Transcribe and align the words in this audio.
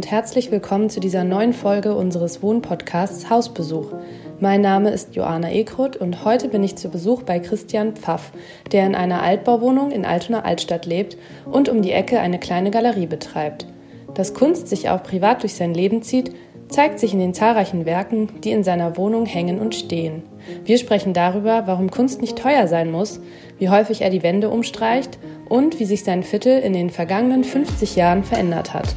Und 0.00 0.10
herzlich 0.10 0.50
willkommen 0.50 0.88
zu 0.88 0.98
dieser 0.98 1.24
neuen 1.24 1.52
Folge 1.52 1.94
unseres 1.94 2.42
Wohnpodcasts 2.42 3.28
Hausbesuch. 3.28 3.92
Mein 4.40 4.62
Name 4.62 4.88
ist 4.92 5.14
Joana 5.14 5.52
Ekrut 5.52 5.94
und 5.94 6.24
heute 6.24 6.48
bin 6.48 6.64
ich 6.64 6.76
zu 6.76 6.88
Besuch 6.88 7.22
bei 7.22 7.38
Christian 7.38 7.94
Pfaff, 7.96 8.32
der 8.72 8.86
in 8.86 8.94
einer 8.94 9.22
Altbauwohnung 9.22 9.90
in 9.90 10.06
Altona 10.06 10.40
Altstadt 10.40 10.86
lebt 10.86 11.18
und 11.44 11.68
um 11.68 11.82
die 11.82 11.92
Ecke 11.92 12.18
eine 12.18 12.38
kleine 12.38 12.70
Galerie 12.70 13.08
betreibt. 13.08 13.66
Dass 14.14 14.32
Kunst 14.32 14.68
sich 14.68 14.88
auch 14.88 15.02
privat 15.02 15.42
durch 15.42 15.52
sein 15.52 15.74
Leben 15.74 16.00
zieht, 16.00 16.34
zeigt 16.68 16.98
sich 16.98 17.12
in 17.12 17.20
den 17.20 17.34
zahlreichen 17.34 17.84
Werken, 17.84 18.40
die 18.42 18.52
in 18.52 18.64
seiner 18.64 18.96
Wohnung 18.96 19.26
hängen 19.26 19.60
und 19.60 19.74
stehen. 19.74 20.22
Wir 20.64 20.78
sprechen 20.78 21.12
darüber, 21.12 21.64
warum 21.66 21.90
Kunst 21.90 22.22
nicht 22.22 22.38
teuer 22.38 22.68
sein 22.68 22.90
muss, 22.90 23.20
wie 23.58 23.68
häufig 23.68 24.00
er 24.00 24.08
die 24.08 24.22
Wände 24.22 24.48
umstreicht 24.48 25.18
und 25.50 25.78
wie 25.78 25.84
sich 25.84 26.04
sein 26.04 26.22
Viertel 26.22 26.58
in 26.60 26.72
den 26.72 26.88
vergangenen 26.88 27.44
50 27.44 27.96
Jahren 27.96 28.24
verändert 28.24 28.72
hat. 28.72 28.94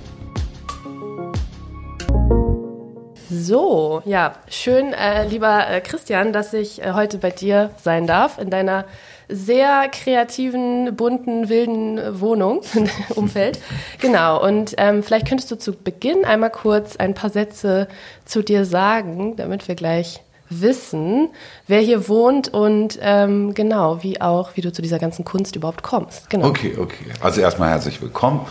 So, 3.42 4.04
ja, 4.06 4.36
schön, 4.48 4.94
äh, 4.94 5.26
lieber 5.28 5.68
äh, 5.68 5.82
Christian, 5.82 6.34
dass 6.34 6.54
ich 6.54 6.84
äh, 6.84 6.94
heute 6.94 7.18
bei 7.18 7.32
dir 7.32 7.72
sein 7.82 8.06
darf, 8.06 8.38
in 8.38 8.52
deiner 8.52 8.86
sehr 9.28 9.90
kreativen, 9.90 10.96
bunten, 10.96 11.50
wilden 11.50 12.20
Wohnung, 12.20 12.62
Umfeld. 13.16 13.60
Genau, 14.00 14.44
und 14.46 14.76
ähm, 14.78 15.02
vielleicht 15.02 15.28
könntest 15.28 15.50
du 15.50 15.58
zu 15.58 15.74
Beginn 15.74 16.26
einmal 16.26 16.52
kurz 16.52 16.96
ein 16.98 17.16
paar 17.16 17.32
Sätze 17.32 17.88
zu 18.26 18.44
dir 18.44 18.66
sagen, 18.66 19.36
damit 19.36 19.68
wir 19.68 19.76
gleich 19.76 20.22
wissen, 20.50 21.30
wer 21.66 21.80
hier 21.80 22.08
wohnt 22.08 22.54
und 22.54 23.00
ähm, 23.02 23.56
genau, 23.56 24.04
wie 24.04 24.22
auch, 24.22 24.52
wie 24.56 24.62
du 24.62 24.72
zu 24.72 24.84
dieser 24.84 25.00
ganzen 25.00 25.26
Kunst 25.26 25.56
überhaupt 25.56 25.82
kommst. 25.82 26.30
Genau. 26.30 26.50
Okay, 26.50 26.78
okay. 26.78 27.06
Also 27.20 27.42
erstmal 27.42 27.70
herzlich 27.70 28.00
willkommen. 28.00 28.46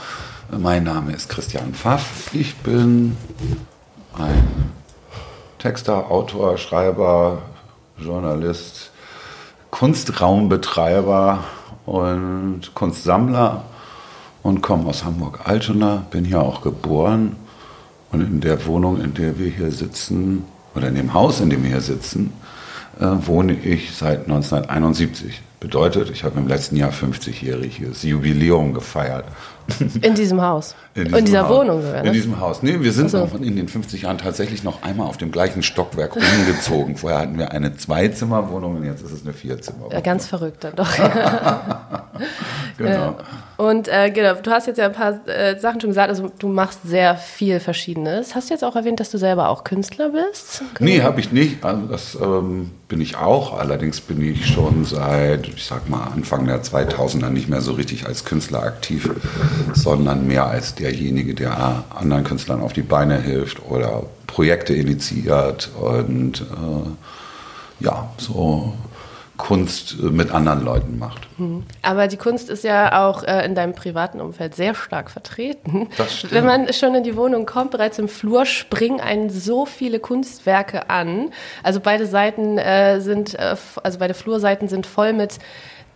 Mein 0.50 0.83
Name 0.83 1.12
ist 1.12 1.28
Christian 1.28 1.72
Pfaff. 1.72 2.30
Ich 2.33 2.56
bin 2.56 3.17
ein 4.18 4.72
Texter, 5.58 6.10
Autor, 6.10 6.58
Schreiber, 6.58 7.42
Journalist, 7.98 8.91
Kunstraumbetreiber 9.70 11.44
und 11.86 12.74
Kunstsammler 12.74 13.64
und 14.42 14.60
komme 14.60 14.88
aus 14.88 15.05
Hamburg-Altona, 15.05 16.05
bin 16.10 16.24
hier 16.24 16.42
auch 16.42 16.62
geboren 16.62 17.36
und 18.10 18.20
in 18.20 18.40
der 18.40 18.66
Wohnung, 18.66 19.00
in 19.00 19.14
der 19.14 19.38
wir 19.38 19.50
hier 19.50 19.70
sitzen, 19.70 20.44
oder 20.74 20.88
in 20.88 20.94
dem 20.94 21.14
Haus, 21.14 21.40
in 21.40 21.50
dem 21.50 21.62
wir 21.62 21.70
hier 21.70 21.80
sitzen, 21.80 22.33
äh, 22.98 23.06
wohne 23.27 23.55
ich 23.55 23.94
seit 23.94 24.22
1971. 24.22 25.40
Bedeutet, 25.62 26.10
ich 26.10 26.24
habe 26.24 26.41
im 26.41 26.48
letzten 26.48 26.74
Jahr 26.74 26.91
50-jähriges 26.91 28.05
Jubiläum 28.05 28.74
gefeiert. 28.74 29.27
In 30.02 30.17
diesem 30.17 30.42
Haus? 30.42 30.74
In, 30.96 31.14
in 31.14 31.24
dieser 31.24 31.48
Haus. 31.48 31.56
Wohnung 31.56 31.83
sogar? 31.83 32.02
Ne? 32.02 32.08
In 32.08 32.12
diesem 32.14 32.40
Haus. 32.40 32.64
Nee, 32.64 32.80
wir 32.80 32.92
sind 32.92 33.11
so. 33.11 33.18
noch 33.18 33.40
in 33.40 33.55
den 33.55 33.68
50 33.68 34.02
Jahren 34.02 34.18
tatsächlich 34.18 34.64
noch 34.64 34.83
einmal 34.83 35.06
auf 35.06 35.18
dem 35.18 35.30
gleichen 35.30 35.62
Stockwerk 35.62 36.17
umgezogen. 36.17 36.96
Vorher 36.96 37.20
hatten 37.20 37.39
wir 37.39 37.52
eine 37.52 37.77
Zweizimmerwohnung 37.77 38.78
und 38.78 38.84
jetzt 38.84 39.02
ist 39.05 39.12
es 39.12 39.22
eine 39.22 39.34
Vierzimmerwohnung. 39.34 39.92
Ja, 39.92 40.01
ganz 40.01 40.27
verrückt 40.27 40.64
dann 40.64 40.74
doch. 40.74 40.90
genau. 42.78 43.16
Und 43.56 43.86
äh, 43.86 44.10
genau, 44.10 44.34
du 44.34 44.50
hast 44.50 44.66
jetzt 44.66 44.78
ja 44.78 44.86
ein 44.86 44.92
paar 44.92 45.27
äh, 45.28 45.58
Sachen 45.58 45.80
schon 45.80 45.90
gesagt, 45.90 46.08
also 46.08 46.33
du 46.38 46.48
machst 46.48 46.80
sehr 46.84 47.16
viel 47.16 47.60
Verschiedenes. 47.60 48.34
Hast 48.34 48.50
du 48.50 48.55
jetzt 48.55 48.64
auch 48.64 48.74
erwähnt, 48.74 48.98
dass 48.98 49.10
du 49.10 49.18
selber 49.18 49.50
auch 49.50 49.62
Künstler 49.62 50.10
bist? 50.10 50.62
Nee, 50.80 51.02
habe 51.02 51.20
ich 51.20 51.30
nicht. 51.30 51.64
Also 51.64 51.86
das 51.86 52.18
ähm, 52.20 52.70
bin 52.88 53.00
ich 53.00 53.16
auch. 53.16 53.56
Allerdings 53.58 54.00
bin 54.00 54.20
ich 54.20 54.46
schon 54.46 54.84
seit, 54.84 55.46
ich 55.48 55.64
sag 55.64 55.88
mal, 55.88 56.08
Anfang 56.12 56.46
der 56.46 56.62
2000er 56.62 57.30
nicht 57.30 57.48
mehr 57.48 57.60
so 57.60 57.72
richtig 57.72 58.06
als 58.06 58.24
Künstler 58.24 58.62
aktiv, 58.62 59.08
sondern 59.74 60.27
mehr 60.27 60.46
als 60.46 60.74
derjenige, 60.74 61.34
der 61.34 61.84
anderen 61.94 62.24
Künstlern 62.24 62.60
auf 62.60 62.72
die 62.72 62.83
Beine 62.83 63.20
hilft 63.20 63.64
oder 63.70 64.04
Projekte 64.27 64.74
initiiert 64.74 65.70
und 65.78 66.40
äh, 66.40 67.84
ja, 67.84 68.10
so 68.16 68.72
Kunst 69.42 69.97
äh, 70.01 70.05
mit 70.05 70.30
anderen 70.30 70.64
Leuten 70.64 71.01
macht. 71.01 71.27
Mhm. 71.36 71.64
Aber 71.83 72.07
die 72.07 72.17
Kunst 72.17 72.48
ist 72.48 72.63
ja 72.63 73.05
auch 73.05 73.25
äh, 73.25 73.45
in 73.45 73.57
deinem 73.57 73.75
privaten 73.75 74.20
Umfeld 74.20 74.55
sehr 74.55 74.77
stark 74.77 75.11
vertreten. 75.11 75.89
Das 75.97 76.17
stimmt. 76.19 76.33
Wenn 76.33 76.47
man 76.47 76.73
schon 76.73 76.95
in 76.95 77.03
die 77.03 77.17
Wohnung 77.17 77.45
kommt, 77.45 77.73
bereits 77.73 77.98
im 77.98 78.08
Flur 78.08 78.47
springen 78.47 79.01
einen 79.01 79.31
so 79.31 79.67
viele 79.67 79.98
Kunstwerke 79.98 80.91
an. 80.91 81.31
Also 81.64 81.81
beide 81.81 82.07
Seiten 82.07 82.57
äh, 82.57 83.01
sind, 83.01 83.35
äh, 83.35 83.57
also 83.83 83.98
beide 83.98 84.14
Flurseiten 84.14 84.69
sind 84.69 84.86
voll 84.86 85.13
mit 85.13 85.41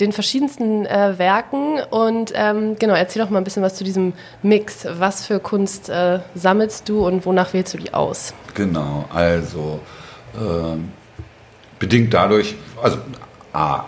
den 0.01 0.13
verschiedensten 0.13 0.85
Werken 0.85 1.81
und 1.89 2.31
ähm, 2.35 2.77
genau, 2.79 2.93
erzähl 2.93 3.23
doch 3.23 3.31
mal 3.31 3.39
ein 3.39 3.45
bisschen 3.45 3.63
was 3.63 3.77
zu 3.77 3.85
diesem 3.85 4.13
Mix. 4.43 4.87
Was 4.99 5.25
für 5.25 5.41
Kunst 5.41 5.91
sammelst 6.35 6.87
du 6.87 7.07
und 7.07 7.25
wonach 7.25 7.55
wählst 7.55 7.73
du 7.73 7.79
die 7.79 7.95
aus? 7.95 8.35
Genau, 8.53 9.07
also 9.11 9.81
ähm, 10.39 10.91
bedingt 11.79 12.13
dadurch, 12.13 12.57
also 12.83 12.99
A, 13.57 13.85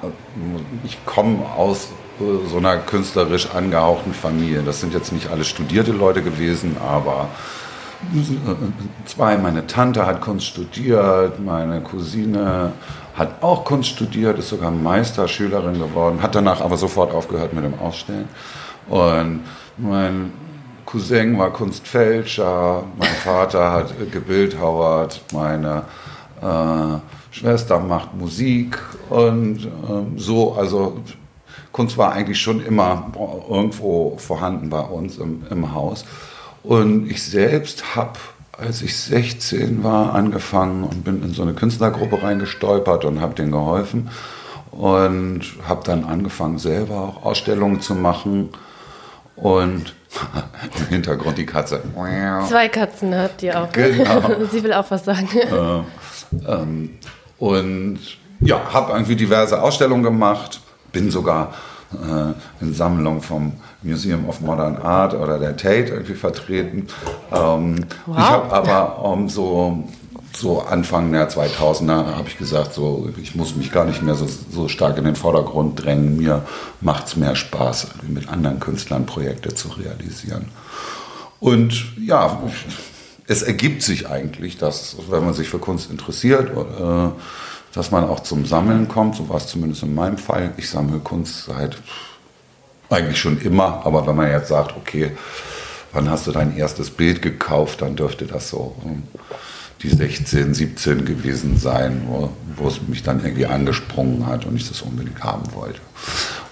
ich 0.82 1.04
komme 1.04 1.44
aus 1.54 1.88
äh, 2.20 2.48
so 2.48 2.56
einer 2.56 2.78
künstlerisch 2.78 3.50
angehauchten 3.54 4.14
Familie. 4.14 4.62
Das 4.62 4.80
sind 4.80 4.94
jetzt 4.94 5.12
nicht 5.12 5.30
alle 5.30 5.44
studierte 5.44 5.92
Leute 5.92 6.22
gewesen, 6.22 6.76
aber 6.78 7.28
zwei, 9.04 9.36
meine 9.36 9.66
Tante 9.66 10.06
hat 10.06 10.22
Kunst 10.22 10.46
studiert, 10.46 11.38
meine 11.44 11.82
Cousine 11.82 12.72
hat 13.14 13.42
auch 13.42 13.64
Kunst 13.64 13.90
studiert, 13.90 14.38
ist 14.38 14.48
sogar 14.48 14.70
Meisterschülerin 14.70 15.74
geworden, 15.74 16.22
hat 16.22 16.34
danach 16.34 16.60
aber 16.60 16.76
sofort 16.76 17.12
aufgehört 17.12 17.52
mit 17.52 17.64
dem 17.64 17.78
Ausstellen. 17.78 18.28
Und 18.88 19.40
mein 19.76 20.32
Cousin 20.86 21.36
war 21.38 21.52
Kunstfälscher, 21.52 22.84
mein 22.96 23.08
Vater 23.22 23.70
hat 23.70 23.92
gebildhauert, 24.10 25.20
meine 25.34 25.82
äh, 26.40 27.17
Schwester 27.38 27.78
macht 27.78 28.14
Musik 28.14 28.78
und 29.10 29.64
äh, 29.64 30.18
so, 30.18 30.54
also 30.54 30.98
Kunst 31.70 31.96
war 31.96 32.12
eigentlich 32.12 32.40
schon 32.40 32.60
immer 32.64 33.12
irgendwo 33.48 34.16
vorhanden 34.18 34.70
bei 34.70 34.80
uns 34.80 35.18
im, 35.18 35.44
im 35.48 35.72
Haus. 35.72 36.04
Und 36.64 37.08
ich 37.08 37.22
selbst 37.22 37.94
habe, 37.94 38.18
als 38.50 38.82
ich 38.82 38.96
16 38.96 39.84
war, 39.84 40.14
angefangen 40.14 40.82
und 40.82 41.04
bin 41.04 41.22
in 41.22 41.32
so 41.32 41.42
eine 41.42 41.54
Künstlergruppe 41.54 42.20
reingestolpert 42.20 43.04
und 43.04 43.20
habe 43.20 43.34
denen 43.34 43.52
geholfen 43.52 44.10
und 44.72 45.42
habe 45.68 45.82
dann 45.84 46.04
angefangen, 46.04 46.58
selber 46.58 46.96
auch 46.96 47.24
Ausstellungen 47.24 47.80
zu 47.80 47.94
machen 47.94 48.48
und 49.36 49.94
im 50.80 50.86
Hintergrund 50.86 51.38
die 51.38 51.46
Katze. 51.46 51.82
Zwei 52.48 52.68
Katzen 52.68 53.14
habt 53.14 53.44
ihr 53.44 53.60
auch. 53.60 53.70
Genau. 53.70 54.44
Sie 54.50 54.64
will 54.64 54.72
auch 54.72 54.90
was 54.90 55.04
sagen. 55.04 55.28
Äh, 55.32 56.50
ähm, 56.50 56.98
und 57.38 57.98
ja, 58.40 58.60
habe 58.72 58.92
irgendwie 58.92 59.16
diverse 59.16 59.60
Ausstellungen 59.62 60.02
gemacht, 60.02 60.60
bin 60.92 61.10
sogar 61.10 61.54
äh, 61.92 62.64
in 62.64 62.74
Sammlungen 62.74 63.20
vom 63.22 63.54
Museum 63.82 64.28
of 64.28 64.40
Modern 64.40 64.76
Art 64.76 65.14
oder 65.14 65.38
der 65.38 65.56
Tate 65.56 65.92
irgendwie 65.92 66.14
vertreten. 66.14 66.88
Ähm, 67.32 67.84
Wow. 68.06 68.16
Ich 68.18 68.24
habe 68.24 68.52
aber 68.52 69.04
um, 69.04 69.28
so, 69.28 69.84
so 70.36 70.60
Anfang 70.62 71.12
der 71.12 71.30
2000er 71.30 72.16
habe 72.16 72.28
ich 72.28 72.38
gesagt, 72.38 72.74
so, 72.74 73.08
ich 73.20 73.34
muss 73.34 73.56
mich 73.56 73.72
gar 73.72 73.84
nicht 73.84 74.02
mehr 74.02 74.14
so, 74.14 74.26
so 74.26 74.68
stark 74.68 74.98
in 74.98 75.04
den 75.04 75.16
Vordergrund 75.16 75.82
drängen. 75.82 76.16
Mir 76.16 76.42
macht 76.80 77.06
es 77.06 77.16
mehr 77.16 77.36
Spaß, 77.36 77.88
mit 78.08 78.28
anderen 78.28 78.60
Künstlern 78.60 79.06
Projekte 79.06 79.54
zu 79.54 79.68
realisieren. 79.68 80.46
Und 81.40 81.96
ja, 81.98 82.40
es 83.28 83.42
ergibt 83.42 83.82
sich 83.82 84.08
eigentlich, 84.08 84.56
dass, 84.56 84.96
wenn 85.10 85.24
man 85.24 85.34
sich 85.34 85.50
für 85.50 85.58
Kunst 85.58 85.90
interessiert, 85.90 86.50
äh, 86.50 87.10
dass 87.74 87.90
man 87.90 88.04
auch 88.04 88.20
zum 88.20 88.46
Sammeln 88.46 88.88
kommt. 88.88 89.16
So 89.16 89.28
war 89.28 89.36
es 89.36 89.46
zumindest 89.46 89.82
in 89.82 89.94
meinem 89.94 90.16
Fall. 90.16 90.54
Ich 90.56 90.70
sammle 90.70 90.98
Kunst 90.98 91.44
seit 91.44 91.76
eigentlich 92.88 93.20
schon 93.20 93.38
immer, 93.42 93.82
aber 93.84 94.06
wenn 94.06 94.16
man 94.16 94.30
jetzt 94.30 94.48
sagt, 94.48 94.74
okay, 94.76 95.12
wann 95.92 96.10
hast 96.10 96.26
du 96.26 96.32
dein 96.32 96.56
erstes 96.56 96.88
Bild 96.88 97.20
gekauft, 97.20 97.82
dann 97.82 97.96
dürfte 97.96 98.24
das 98.26 98.48
so 98.48 98.74
um 98.82 99.02
die 99.82 99.90
16, 99.90 100.54
17 100.54 101.04
gewesen 101.04 101.58
sein, 101.58 102.02
wo, 102.08 102.30
wo 102.56 102.66
es 102.66 102.80
mich 102.88 103.02
dann 103.02 103.22
irgendwie 103.22 103.46
angesprungen 103.46 104.26
hat 104.26 104.46
und 104.46 104.56
ich 104.56 104.66
das 104.66 104.80
unbedingt 104.80 105.22
haben 105.22 105.54
wollte. 105.54 105.80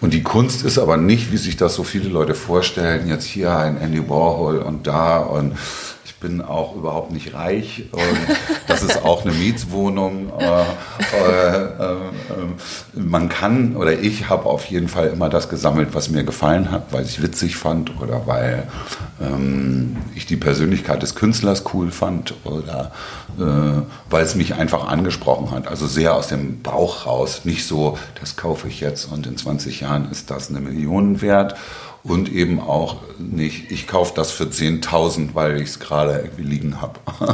Und 0.02 0.12
die 0.12 0.22
Kunst 0.22 0.62
ist 0.62 0.78
aber 0.78 0.98
nicht, 0.98 1.32
wie 1.32 1.38
sich 1.38 1.56
das 1.56 1.74
so 1.74 1.84
viele 1.84 2.10
Leute 2.10 2.34
vorstellen, 2.34 3.08
jetzt 3.08 3.24
hier 3.24 3.56
ein 3.56 3.80
Andy 3.80 4.08
Warhol 4.08 4.58
und 4.58 4.86
da 4.86 5.16
und 5.16 5.54
bin 6.26 6.42
auch 6.42 6.74
überhaupt 6.74 7.12
nicht 7.12 7.34
reich. 7.34 7.84
Das 8.66 8.82
ist 8.82 9.04
auch 9.04 9.24
eine 9.24 9.32
Mietswohnung. 9.32 10.32
Äh, 10.40 10.62
äh, 11.16 11.62
äh, 11.62 12.98
man 12.98 13.28
kann 13.28 13.76
oder 13.76 13.92
ich 13.92 14.28
habe 14.28 14.46
auf 14.46 14.64
jeden 14.64 14.88
Fall 14.88 15.06
immer 15.06 15.28
das 15.28 15.48
gesammelt, 15.48 15.90
was 15.92 16.10
mir 16.10 16.24
gefallen 16.24 16.72
hat, 16.72 16.92
weil 16.92 17.04
ich 17.04 17.22
witzig 17.22 17.56
fand 17.56 18.00
oder 18.00 18.26
weil 18.26 18.66
ähm, 19.20 19.98
ich 20.16 20.26
die 20.26 20.36
Persönlichkeit 20.36 21.00
des 21.00 21.14
Künstlers 21.14 21.62
cool 21.72 21.92
fand 21.92 22.34
oder 22.44 22.90
weil 24.08 24.24
es 24.24 24.34
mich 24.34 24.54
einfach 24.54 24.88
angesprochen 24.88 25.50
hat. 25.50 25.68
Also 25.68 25.86
sehr 25.86 26.14
aus 26.14 26.28
dem 26.28 26.62
Bauch 26.62 27.04
raus. 27.04 27.42
Nicht 27.44 27.66
so, 27.66 27.98
das 28.18 28.36
kaufe 28.36 28.66
ich 28.66 28.80
jetzt 28.80 29.12
und 29.12 29.26
in 29.26 29.36
20 29.36 29.82
Jahren 29.82 30.10
ist 30.10 30.30
das 30.30 30.48
eine 30.48 30.60
Million 30.60 31.20
wert 31.20 31.54
und 32.08 32.30
eben 32.32 32.60
auch 32.60 32.96
nicht, 33.18 33.70
ich 33.70 33.86
kaufe 33.86 34.12
das 34.14 34.30
für 34.30 34.44
10.000, 34.44 35.30
weil 35.34 35.56
ich 35.60 35.68
es 35.70 35.80
gerade 35.80 36.20
irgendwie 36.24 36.42
liegen 36.42 36.80
habe. 36.80 37.00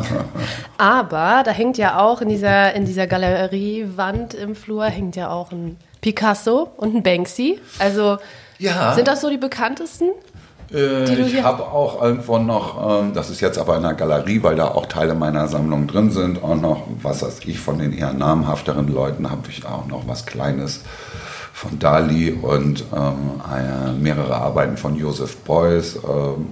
Aber 0.78 1.42
da 1.44 1.50
hängt 1.50 1.78
ja 1.78 2.00
auch 2.00 2.20
in 2.20 2.28
dieser, 2.28 2.72
in 2.74 2.84
dieser 2.84 3.06
Galeriewand 3.06 4.34
im 4.34 4.54
Flur 4.54 4.86
hängt 4.86 5.16
ja 5.16 5.30
auch 5.30 5.52
ein 5.52 5.76
Picasso 6.00 6.70
und 6.76 6.94
ein 6.94 7.02
Banksy. 7.02 7.60
Also 7.78 8.18
ja. 8.58 8.94
sind 8.94 9.08
das 9.08 9.20
so 9.20 9.28
die 9.28 9.36
bekanntesten? 9.36 10.10
Äh, 10.72 11.20
ich 11.20 11.42
habe 11.42 11.64
auch 11.64 12.02
irgendwo 12.02 12.38
noch, 12.38 13.00
ähm, 13.00 13.12
das 13.12 13.30
ist 13.30 13.40
jetzt 13.40 13.58
aber 13.58 13.76
in 13.76 13.82
der 13.82 13.94
Galerie, 13.94 14.42
weil 14.42 14.56
da 14.56 14.68
auch 14.68 14.86
Teile 14.86 15.14
meiner 15.14 15.48
Sammlung 15.48 15.86
drin 15.86 16.10
sind, 16.10 16.42
auch 16.42 16.56
noch, 16.56 16.86
was 17.02 17.22
weiß 17.22 17.40
ich, 17.44 17.58
von 17.58 17.78
den 17.78 17.92
eher 17.92 18.12
namhafteren 18.12 18.88
Leuten 18.88 19.30
habe 19.30 19.48
ich 19.50 19.66
auch 19.66 19.86
noch 19.86 20.08
was 20.08 20.24
Kleines 20.24 20.80
von 21.62 21.78
Dali 21.78 22.32
und 22.32 22.84
ähm, 22.92 24.02
mehrere 24.02 24.34
Arbeiten 24.34 24.76
von 24.76 24.96
Joseph 24.96 25.36
Beuys. 25.38 25.94
Ähm, 25.96 26.48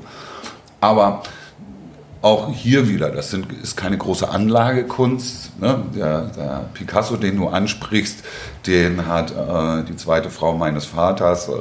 aber 0.81 1.23
auch 2.23 2.53
hier 2.53 2.89
wieder, 2.89 3.11
das 3.11 3.31
sind, 3.31 3.51
ist 3.62 3.77
keine 3.77 3.97
große 3.99 4.29
Anlagekunst. 4.29 5.59
Ne? 5.59 5.83
Der, 5.97 6.23
der, 6.27 6.65
Picasso, 6.75 7.17
den 7.17 7.37
du 7.37 7.49
ansprichst, 7.49 8.23
den 8.67 9.07
hat 9.07 9.33
äh, 9.33 9.85
die 9.85 9.97
zweite 9.97 10.31
Frau 10.31 10.53
meines 10.53 10.85
Vaters 10.85 11.49
äh, 11.49 11.53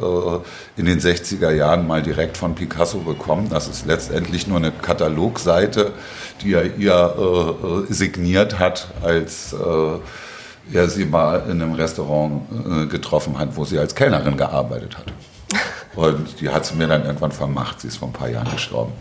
in 0.75 0.85
den 0.85 0.99
60er 0.99 1.51
Jahren 1.51 1.87
mal 1.87 2.03
direkt 2.03 2.37
von 2.37 2.55
Picasso 2.55 2.99
bekommen. 2.99 3.47
Das 3.49 3.67
ist 3.67 3.87
letztendlich 3.87 4.47
nur 4.47 4.57
eine 4.57 4.71
Katalogseite, 4.71 5.93
die 6.41 6.53
er 6.53 6.77
ihr 6.77 7.15
äh, 7.89 7.93
signiert 7.93 8.59
hat 8.59 8.89
als 9.01 9.53
äh, 9.53 9.57
er 10.73 10.87
sie 10.89 11.05
mal 11.05 11.43
in 11.49 11.61
einem 11.61 11.73
Restaurant 11.73 12.41
äh, 12.51 12.85
getroffen 12.87 13.37
hat, 13.37 13.55
wo 13.55 13.65
sie 13.65 13.79
als 13.79 13.95
Kellnerin 13.95 14.37
gearbeitet 14.37 14.97
hat. 14.97 15.13
Und 15.95 16.39
die 16.41 16.49
hat 16.49 16.65
sie 16.65 16.75
mir 16.75 16.87
dann 16.87 17.05
irgendwann 17.05 17.31
vermacht. 17.31 17.81
Sie 17.81 17.87
ist 17.87 17.97
vor 17.97 18.09
ein 18.09 18.13
paar 18.13 18.29
Jahren 18.29 18.51
gestorben. 18.51 18.93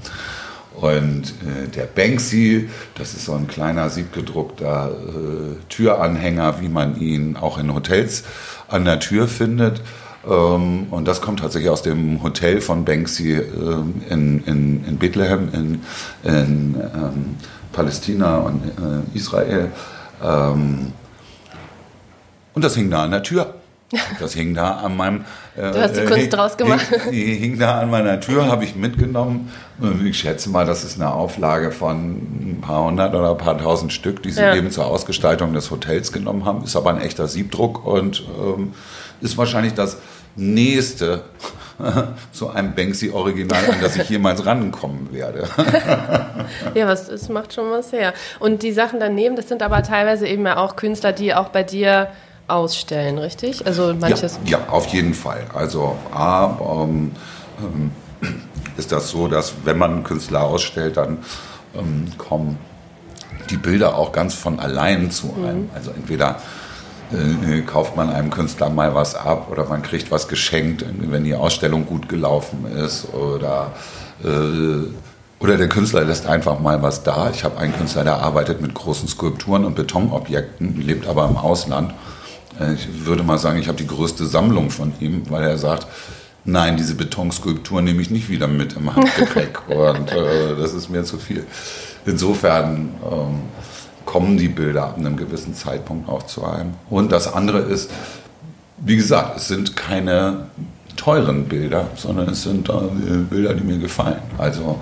Und 0.80 1.34
äh, 1.42 1.68
der 1.74 1.84
Banksy, 1.84 2.68
das 2.94 3.14
ist 3.14 3.24
so 3.24 3.34
ein 3.34 3.48
kleiner 3.48 3.90
siebgedruckter 3.90 4.90
äh, 4.90 5.56
Türanhänger, 5.68 6.60
wie 6.60 6.68
man 6.68 7.00
ihn 7.00 7.36
auch 7.36 7.58
in 7.58 7.74
Hotels 7.74 8.22
an 8.68 8.84
der 8.84 9.00
Tür 9.00 9.26
findet. 9.26 9.82
Ähm, 10.28 10.86
und 10.90 11.08
das 11.08 11.20
kommt 11.20 11.40
tatsächlich 11.40 11.70
aus 11.70 11.82
dem 11.82 12.22
Hotel 12.22 12.60
von 12.60 12.84
Banksy 12.84 13.32
ähm, 13.32 14.02
in, 14.08 14.44
in, 14.44 14.84
in 14.84 14.98
Bethlehem, 14.98 15.48
in, 15.52 15.80
in 16.22 16.74
ähm, 16.76 17.36
Palästina 17.72 18.38
und 18.38 18.62
äh, 18.64 19.16
Israel. 19.16 19.70
Und 22.58 22.64
das 22.64 22.74
hing 22.74 22.90
da 22.90 23.04
an 23.04 23.12
der 23.12 23.22
Tür. 23.22 23.54
Das 24.18 24.34
hing 24.34 24.52
da 24.52 24.78
an 24.78 24.96
meinem. 24.96 25.24
Äh, 25.56 25.70
du 25.70 25.80
hast 25.80 25.96
die 25.96 26.04
Kunst 26.04 26.24
äh, 26.24 26.28
draus 26.28 26.56
gemacht. 26.56 26.88
Hing, 27.04 27.38
hing, 27.38 27.58
da 27.60 27.78
an 27.78 27.88
meiner 27.88 28.18
Tür, 28.18 28.48
habe 28.48 28.64
ich 28.64 28.74
mitgenommen. 28.74 29.52
Ich 30.04 30.18
schätze 30.18 30.50
mal, 30.50 30.66
das 30.66 30.82
ist 30.82 31.00
eine 31.00 31.12
Auflage 31.12 31.70
von 31.70 32.16
ein 32.16 32.58
paar 32.60 32.82
hundert 32.82 33.14
oder 33.14 33.30
ein 33.30 33.38
paar 33.38 33.56
tausend 33.56 33.92
Stück, 33.92 34.24
die 34.24 34.32
sie 34.32 34.40
ja. 34.40 34.56
eben 34.56 34.72
zur 34.72 34.86
Ausgestaltung 34.86 35.52
des 35.52 35.70
Hotels 35.70 36.10
genommen 36.10 36.46
haben. 36.46 36.64
Ist 36.64 36.74
aber 36.74 36.90
ein 36.90 37.00
echter 37.00 37.28
Siebdruck 37.28 37.86
und 37.86 38.24
ähm, 38.40 38.72
ist 39.20 39.38
wahrscheinlich 39.38 39.74
das 39.74 39.98
nächste 40.34 41.22
zu 42.32 42.50
einem 42.50 42.74
Banksy-Original, 42.74 43.66
an 43.70 43.80
das 43.80 43.94
ich 43.94 44.10
jemals 44.10 44.44
rankommen 44.44 45.12
werde. 45.12 45.48
ja, 46.74 46.88
was, 46.88 47.08
es 47.08 47.28
macht 47.28 47.54
schon 47.54 47.70
was 47.70 47.92
her. 47.92 48.14
Und 48.40 48.64
die 48.64 48.72
Sachen 48.72 48.98
daneben, 48.98 49.36
das 49.36 49.46
sind 49.46 49.62
aber 49.62 49.84
teilweise 49.84 50.26
eben 50.26 50.44
ja 50.44 50.56
auch 50.56 50.74
Künstler, 50.74 51.12
die 51.12 51.36
auch 51.36 51.50
bei 51.50 51.62
dir 51.62 52.08
ausstellen, 52.48 53.18
richtig? 53.18 53.66
Also 53.66 53.94
manches. 53.94 54.38
Ja, 54.44 54.58
ja 54.58 54.68
auf 54.68 54.86
jeden 54.88 55.14
Fall. 55.14 55.46
Also 55.54 55.96
A, 56.12 56.56
ähm, 56.60 57.12
ähm, 57.60 57.92
ist 58.76 58.90
das 58.92 59.10
so, 59.10 59.28
dass 59.28 59.52
wenn 59.64 59.78
man 59.78 59.92
einen 59.92 60.04
Künstler 60.04 60.42
ausstellt, 60.42 60.96
dann 60.96 61.18
ähm, 61.76 62.06
kommen 62.16 62.58
die 63.50 63.56
Bilder 63.56 63.96
auch 63.96 64.12
ganz 64.12 64.34
von 64.34 64.58
allein 64.58 65.10
zu 65.10 65.34
einem. 65.34 65.62
Mhm. 65.62 65.70
Also 65.74 65.90
entweder 65.90 66.40
äh, 67.12 67.60
kauft 67.62 67.96
man 67.96 68.10
einem 68.10 68.30
Künstler 68.30 68.70
mal 68.70 68.94
was 68.94 69.14
ab 69.14 69.48
oder 69.50 69.64
man 69.66 69.82
kriegt 69.82 70.10
was 70.10 70.28
geschenkt, 70.28 70.84
wenn 70.86 71.24
die 71.24 71.34
Ausstellung 71.34 71.86
gut 71.86 72.08
gelaufen 72.08 72.66
ist 72.66 73.12
oder 73.12 73.72
äh, 74.24 74.88
oder 75.40 75.56
der 75.56 75.68
Künstler 75.68 76.04
lässt 76.04 76.26
einfach 76.26 76.58
mal 76.58 76.82
was 76.82 77.04
da. 77.04 77.30
Ich 77.30 77.44
habe 77.44 77.58
einen 77.58 77.72
Künstler, 77.72 78.02
der 78.02 78.16
arbeitet 78.16 78.60
mit 78.60 78.74
großen 78.74 79.06
Skulpturen 79.06 79.64
und 79.64 79.76
Betonobjekten, 79.76 80.80
lebt 80.80 81.06
aber 81.06 81.28
im 81.28 81.36
Ausland 81.36 81.94
ich 82.74 83.06
würde 83.06 83.22
mal 83.22 83.38
sagen, 83.38 83.58
ich 83.58 83.68
habe 83.68 83.78
die 83.78 83.86
größte 83.86 84.26
Sammlung 84.26 84.70
von 84.70 84.92
ihm, 85.00 85.22
weil 85.30 85.44
er 85.44 85.58
sagt, 85.58 85.86
nein, 86.44 86.76
diese 86.76 86.94
Betonskulptur 86.94 87.82
nehme 87.82 88.02
ich 88.02 88.10
nicht 88.10 88.28
wieder 88.28 88.48
mit 88.48 88.74
im 88.74 88.94
Handgepäck 88.94 89.68
und 89.68 90.10
äh, 90.10 90.56
das 90.58 90.74
ist 90.74 90.88
mir 90.88 91.04
zu 91.04 91.18
viel. 91.18 91.46
Insofern 92.06 92.94
ähm, 93.04 93.40
kommen 94.04 94.38
die 94.38 94.48
Bilder 94.48 94.84
ab 94.84 94.98
einem 94.98 95.16
gewissen 95.16 95.54
Zeitpunkt 95.54 96.08
auch 96.08 96.24
zu 96.24 96.44
einem. 96.44 96.74
Und 96.88 97.12
das 97.12 97.32
andere 97.32 97.58
ist, 97.58 97.90
wie 98.78 98.96
gesagt, 98.96 99.36
es 99.36 99.48
sind 99.48 99.76
keine 99.76 100.46
teuren 100.96 101.44
Bilder, 101.44 101.88
sondern 101.94 102.30
es 102.30 102.42
sind 102.42 102.68
äh, 102.68 102.72
Bilder, 103.28 103.54
die 103.54 103.64
mir 103.64 103.78
gefallen. 103.78 104.22
Also 104.38 104.80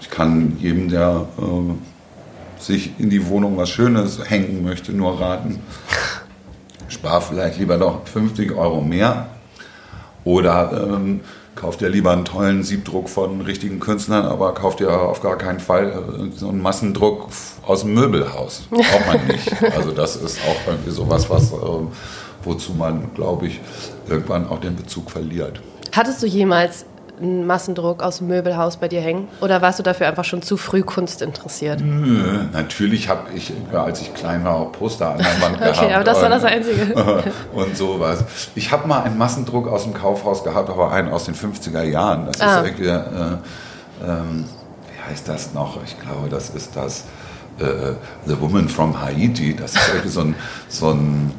ich 0.00 0.10
kann 0.10 0.56
jedem, 0.58 0.88
der 0.88 1.26
äh, 1.38 2.62
sich 2.62 2.92
in 2.98 3.10
die 3.10 3.26
Wohnung 3.26 3.56
was 3.56 3.70
Schönes 3.70 4.18
hängen 4.28 4.62
möchte, 4.64 4.92
nur 4.92 5.20
raten, 5.20 5.60
spar 6.92 7.20
vielleicht 7.20 7.58
lieber 7.58 7.76
noch 7.76 8.06
50 8.06 8.52
Euro 8.52 8.80
mehr 8.80 9.28
oder 10.24 10.88
ähm, 10.94 11.20
kauft 11.54 11.80
dir 11.80 11.88
lieber 11.88 12.12
einen 12.12 12.24
tollen 12.24 12.62
Siebdruck 12.62 13.08
von 13.08 13.40
richtigen 13.40 13.80
Künstlern, 13.80 14.24
aber 14.24 14.54
kauft 14.54 14.80
dir 14.80 14.90
auf 14.90 15.20
gar 15.20 15.36
keinen 15.36 15.60
Fall 15.60 15.90
äh, 15.90 16.36
so 16.36 16.48
einen 16.48 16.60
Massendruck 16.60 17.28
aus 17.66 17.80
dem 17.82 17.94
Möbelhaus. 17.94 18.62
Braucht 18.70 19.06
man 19.06 19.26
nicht. 19.26 19.50
Also 19.76 19.92
das 19.92 20.16
ist 20.16 20.38
auch 20.46 20.68
irgendwie 20.70 20.90
sowas, 20.90 21.28
was, 21.30 21.52
äh, 21.52 21.56
wozu 22.44 22.72
man, 22.74 23.12
glaube 23.14 23.46
ich, 23.46 23.60
irgendwann 24.08 24.48
auch 24.48 24.60
den 24.60 24.76
Bezug 24.76 25.10
verliert. 25.10 25.60
Hattest 25.92 26.22
du 26.22 26.26
jemals 26.26 26.86
einen 27.22 27.46
Massendruck 27.46 28.02
aus 28.02 28.18
dem 28.18 28.28
Möbelhaus 28.28 28.76
bei 28.76 28.88
dir 28.88 29.00
hängen? 29.00 29.28
Oder 29.40 29.62
warst 29.62 29.78
du 29.78 29.82
dafür 29.82 30.08
einfach 30.08 30.24
schon 30.24 30.42
zu 30.42 30.56
früh 30.56 30.82
Kunst 30.82 31.22
interessiert? 31.22 31.80
Nö, 31.80 32.44
natürlich 32.52 33.08
habe 33.08 33.32
ich, 33.34 33.52
als 33.72 34.00
ich 34.00 34.14
klein 34.14 34.44
war, 34.44 34.56
auch 34.56 34.72
Poster 34.72 35.10
an 35.10 35.18
der 35.18 35.40
Wand 35.40 35.58
gehabt. 35.58 35.78
Okay, 35.78 35.94
aber 35.94 36.04
das 36.04 36.20
war 36.20 36.28
das 36.28 36.44
Einzige. 36.44 36.94
und 37.52 37.76
sowas. 37.76 38.24
Ich 38.54 38.72
habe 38.72 38.86
mal 38.86 39.02
einen 39.02 39.18
Massendruck 39.18 39.68
aus 39.68 39.84
dem 39.84 39.94
Kaufhaus 39.94 40.44
gehabt, 40.44 40.70
aber 40.70 40.92
einen 40.92 41.08
aus 41.08 41.24
den 41.24 41.34
50er 41.34 41.82
Jahren. 41.82 42.26
Das 42.26 42.40
ah. 42.40 42.60
ist 42.60 42.66
irgendwie, 42.66 42.88
äh, 42.88 42.98
ähm, 44.06 44.44
wie 44.86 45.10
heißt 45.10 45.28
das 45.28 45.54
noch? 45.54 45.78
Ich 45.84 45.98
glaube, 46.00 46.28
das 46.28 46.50
ist 46.50 46.76
das 46.76 47.04
äh, 47.58 47.94
The 48.26 48.40
Woman 48.40 48.68
from 48.68 49.00
Haiti. 49.00 49.54
Das 49.54 49.74
ist 49.74 49.88
irgendwie 49.88 50.08
so 50.08 50.20
ein, 50.20 50.34
so 50.68 50.90
ein 50.90 51.32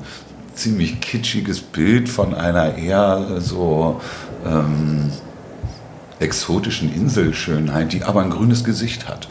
ziemlich 0.53 1.01
kitschiges 1.01 1.61
Bild 1.61 2.09
von 2.09 2.33
einer 2.33 2.77
eher 2.77 3.39
so... 3.39 4.01
Ähm, 4.45 5.11
exotischen 6.23 6.93
Inselschönheit, 6.93 7.93
die 7.93 8.03
aber 8.03 8.21
ein 8.21 8.29
grünes 8.29 8.63
Gesicht 8.63 9.07
hat. 9.07 9.27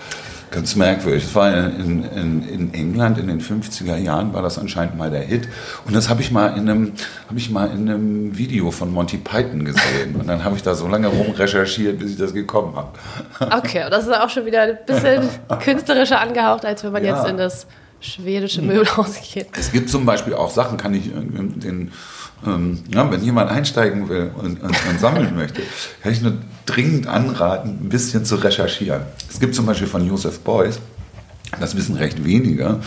Ganz 0.53 0.77
merkwürdig. 0.77 1.25
Das 1.25 1.35
war 1.35 1.51
in, 1.51 2.05
in, 2.05 2.43
in, 2.43 2.75
England 2.75 3.17
in 3.17 3.27
den 3.27 3.41
50er 3.41 3.97
Jahren 3.97 4.35
war 4.35 4.43
das 4.43 4.59
anscheinend 4.59 4.99
mal 4.99 5.11
der 5.11 5.23
Hit. 5.23 5.49
Und 5.87 5.97
das 5.97 6.11
habe 6.11 6.21
ich 6.21 6.31
mal 6.31 6.49
in 6.59 6.69
einem, 6.69 6.93
habe 7.27 7.39
ich 7.39 7.51
mal 7.51 7.71
in 7.71 7.89
einem 7.89 8.37
Video 8.37 8.71
von 8.71 8.93
Monty 8.93 9.17
Python 9.17 9.65
gesehen. 9.65 10.15
Und 10.15 10.29
dann 10.29 10.45
habe 10.45 10.57
ich 10.57 10.63
da 10.63 10.75
so 10.75 10.87
lange 10.89 11.09
rumrecherchiert, 11.09 11.99
bis 11.99 12.13
ich 12.13 12.19
das 12.19 12.35
gekommen 12.35 12.77
habe. 12.77 12.91
Okay, 13.63 13.87
das 13.91 14.07
ist 14.07 14.15
auch 14.15 14.29
schon 14.29 14.45
wieder 14.45 14.63
ein 14.63 14.79
bisschen 14.87 15.27
künstlerischer 15.63 16.21
angehaucht, 16.21 16.67
als 16.67 16.85
wenn 16.85 16.93
man 16.93 17.05
ja. 17.05 17.17
jetzt 17.17 17.29
in 17.29 17.39
das 17.39 17.67
schwedische 18.01 18.61
Möbelhaus 18.61 19.21
geht. 19.33 19.49
Es 19.59 19.73
gibt 19.73 19.89
zum 19.89 20.05
Beispiel 20.05 20.35
auch 20.35 20.51
Sachen, 20.51 20.77
kann 20.77 20.93
ich 20.95 21.11
den 21.13 21.93
ähm, 22.47 22.79
ja, 22.93 23.11
wenn 23.11 23.23
jemand 23.23 23.51
einsteigen 23.51 24.09
will 24.09 24.31
und, 24.35 24.63
und, 24.63 24.77
und 24.91 25.01
sammeln 25.01 25.35
möchte, 25.37 25.63
kann 26.03 26.13
ich 26.13 26.23
nur 26.23 26.35
dringend 26.67 27.07
anraten, 27.07 27.79
ein 27.83 27.89
bisschen 27.89 28.25
zu 28.25 28.37
recherchieren. 28.37 29.03
Es 29.31 29.41
gibt 29.41 29.55
zum 29.55 29.67
Beispiel 29.67 29.89
von 29.89 30.07
Joseph 30.07 30.41
Beuys, 30.41 30.79
das 31.61 31.77
wissen 31.77 31.97
recht 31.97 32.25
wenige, 32.25 32.81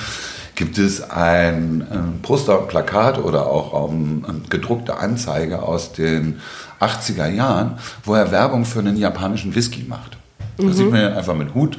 gibt 0.55 0.77
es 0.77 1.09
ein, 1.09 1.85
ein 1.89 2.19
Poster, 2.21 2.57
Plakat 2.57 3.17
oder 3.17 3.47
auch 3.47 3.73
um, 3.89 4.25
eine 4.27 4.39
gedruckte 4.49 4.97
Anzeige 4.97 5.61
aus 5.61 5.91
den 5.91 6.39
80er 6.79 7.27
Jahren, 7.27 7.77
wo 8.03 8.15
er 8.15 8.31
Werbung 8.31 8.65
für 8.65 8.79
einen 8.79 8.97
japanischen 8.97 9.53
Whisky 9.53 9.85
macht. 9.87 10.17
Da 10.57 10.71
sieht 10.71 10.89
man 10.89 11.01
ihn 11.01 11.17
einfach 11.17 11.35
mit 11.35 11.53
Hut 11.53 11.77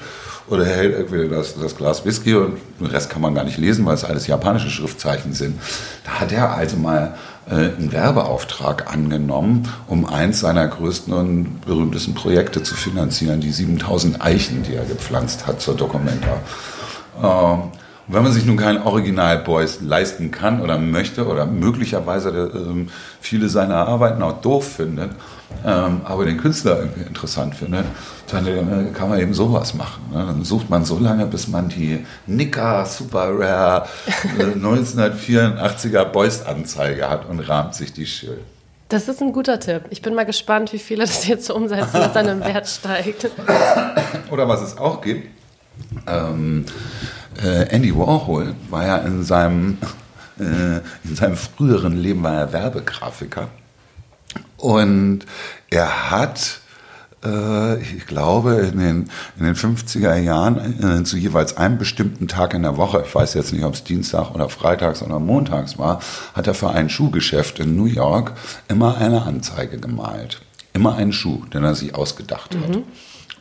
oder 0.48 0.66
er 0.66 0.76
hält 0.76 0.94
irgendwie 0.94 1.28
das, 1.28 1.58
das 1.58 1.76
Glas 1.76 2.04
Whisky 2.04 2.34
und 2.34 2.58
den 2.80 2.86
Rest 2.86 3.10
kann 3.10 3.22
man 3.22 3.34
gar 3.34 3.44
nicht 3.44 3.58
lesen, 3.58 3.84
weil 3.84 3.94
es 3.94 4.04
alles 4.04 4.26
japanische 4.26 4.70
Schriftzeichen 4.70 5.32
sind. 5.32 5.60
Da 6.04 6.20
hat 6.20 6.32
er 6.32 6.54
also 6.54 6.76
mal 6.76 7.14
äh, 7.48 7.54
einen 7.54 7.92
Werbeauftrag 7.92 8.92
angenommen, 8.92 9.68
um 9.86 10.06
eins 10.06 10.40
seiner 10.40 10.66
größten 10.66 11.12
und 11.12 11.60
berühmtesten 11.66 12.14
Projekte 12.14 12.62
zu 12.62 12.74
finanzieren, 12.74 13.40
die 13.40 13.50
7000 13.50 14.22
Eichen, 14.22 14.62
die 14.62 14.74
er 14.74 14.84
gepflanzt 14.84 15.46
hat 15.46 15.60
zur 15.60 15.76
Dokumenta. 15.76 16.40
Ähm, 17.22 17.62
wenn 18.08 18.22
man 18.22 18.32
sich 18.32 18.44
nun 18.44 18.56
kein 18.56 18.80
Original 18.82 19.38
Boys 19.38 19.80
leisten 19.80 20.30
kann 20.30 20.60
oder 20.60 20.78
möchte 20.78 21.26
oder 21.26 21.46
möglicherweise 21.46 22.30
äh, 22.30 22.86
viele 23.20 23.48
seiner 23.48 23.88
Arbeiten 23.88 24.22
auch 24.22 24.40
doof 24.40 24.76
findet, 24.76 25.10
ähm, 25.64 26.02
aber 26.04 26.24
den 26.24 26.36
Künstler 26.38 26.78
irgendwie 26.78 27.02
interessant 27.02 27.54
findet, 27.54 27.84
dann 28.30 28.46
äh, 28.46 28.92
kann 28.92 29.08
man 29.08 29.18
eben 29.18 29.34
sowas 29.34 29.74
machen. 29.74 30.02
Ne? 30.12 30.24
Dann 30.24 30.44
sucht 30.44 30.70
man 30.70 30.84
so 30.84 30.98
lange, 30.98 31.26
bis 31.26 31.48
man 31.48 31.68
die 31.68 32.04
Nika 32.26 32.84
Super 32.84 33.30
Rare 33.36 33.88
äh, 34.38 34.42
1984er 34.58 36.04
Boys-Anzeige 36.04 37.08
hat 37.08 37.28
und 37.28 37.40
rahmt 37.40 37.74
sich 37.74 37.92
die 37.92 38.06
schön. 38.06 38.38
Das 38.88 39.08
ist 39.08 39.20
ein 39.20 39.32
guter 39.32 39.58
Tipp. 39.58 39.82
Ich 39.90 40.00
bin 40.00 40.14
mal 40.14 40.24
gespannt, 40.24 40.72
wie 40.72 40.78
viele 40.78 41.00
das 41.00 41.26
jetzt 41.26 41.46
so 41.46 41.56
umsetzen, 41.56 41.94
dass 41.94 42.12
dann 42.12 42.28
im 42.28 42.40
Wert 42.40 42.68
steigt. 42.68 43.28
Oder 44.30 44.48
was 44.48 44.62
es 44.62 44.78
auch 44.78 45.00
gibt, 45.00 45.28
ähm, 46.06 46.64
äh, 47.42 47.68
Andy 47.70 47.96
Warhol 47.96 48.54
war 48.70 48.86
ja 48.86 48.96
in 48.98 49.24
seinem, 49.24 49.78
äh, 50.38 50.78
in 51.04 51.14
seinem 51.14 51.36
früheren 51.36 51.96
Leben 51.96 52.22
war 52.22 52.34
er 52.34 52.52
Werbegrafiker. 52.52 53.48
Und 54.56 55.20
er 55.70 56.10
hat, 56.10 56.60
äh, 57.24 57.80
ich 57.80 58.06
glaube, 58.06 58.54
in 58.72 58.78
den, 58.78 59.10
in 59.38 59.44
den 59.44 59.54
50er 59.54 60.16
Jahren 60.16 61.00
äh, 61.00 61.04
zu 61.04 61.16
jeweils 61.16 61.56
einem 61.56 61.78
bestimmten 61.78 62.28
Tag 62.28 62.54
in 62.54 62.62
der 62.62 62.76
Woche, 62.76 63.04
ich 63.06 63.14
weiß 63.14 63.34
jetzt 63.34 63.52
nicht, 63.52 63.64
ob 63.64 63.74
es 63.74 63.84
Dienstag 63.84 64.34
oder 64.34 64.48
Freitags 64.48 65.02
oder 65.02 65.18
Montags 65.18 65.78
war, 65.78 66.00
hat 66.34 66.46
er 66.46 66.54
für 66.54 66.70
ein 66.70 66.88
Schuhgeschäft 66.88 67.58
in 67.58 67.76
New 67.76 67.86
York 67.86 68.32
immer 68.68 68.96
eine 68.96 69.22
Anzeige 69.22 69.78
gemalt. 69.78 70.40
Immer 70.72 70.96
einen 70.96 71.12
Schuh, 71.12 71.44
den 71.52 71.64
er 71.64 71.74
sich 71.74 71.94
ausgedacht 71.94 72.54
hat. 72.54 72.76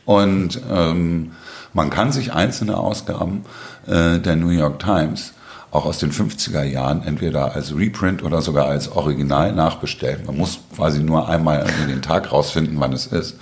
Und 0.06 0.60
ähm, 0.72 1.32
man 1.74 1.90
kann 1.90 2.10
sich 2.10 2.32
einzelne 2.32 2.78
Ausgaben 2.78 3.44
äh, 3.86 4.18
der 4.18 4.36
New 4.36 4.48
York 4.48 4.78
Times 4.78 5.34
auch 5.70 5.84
aus 5.84 5.98
den 5.98 6.10
50er 6.10 6.62
Jahren 6.62 7.02
entweder 7.04 7.54
als 7.54 7.76
Reprint 7.76 8.22
oder 8.22 8.40
sogar 8.40 8.66
als 8.66 8.90
Original 8.90 9.52
nachbestellen. 9.52 10.24
Man 10.24 10.38
muss 10.38 10.60
quasi 10.74 11.02
nur 11.02 11.28
einmal 11.28 11.66
in 11.82 11.88
den 11.88 12.00
Tag 12.00 12.32
rausfinden, 12.32 12.80
wann 12.80 12.94
es 12.94 13.06
ist. 13.06 13.36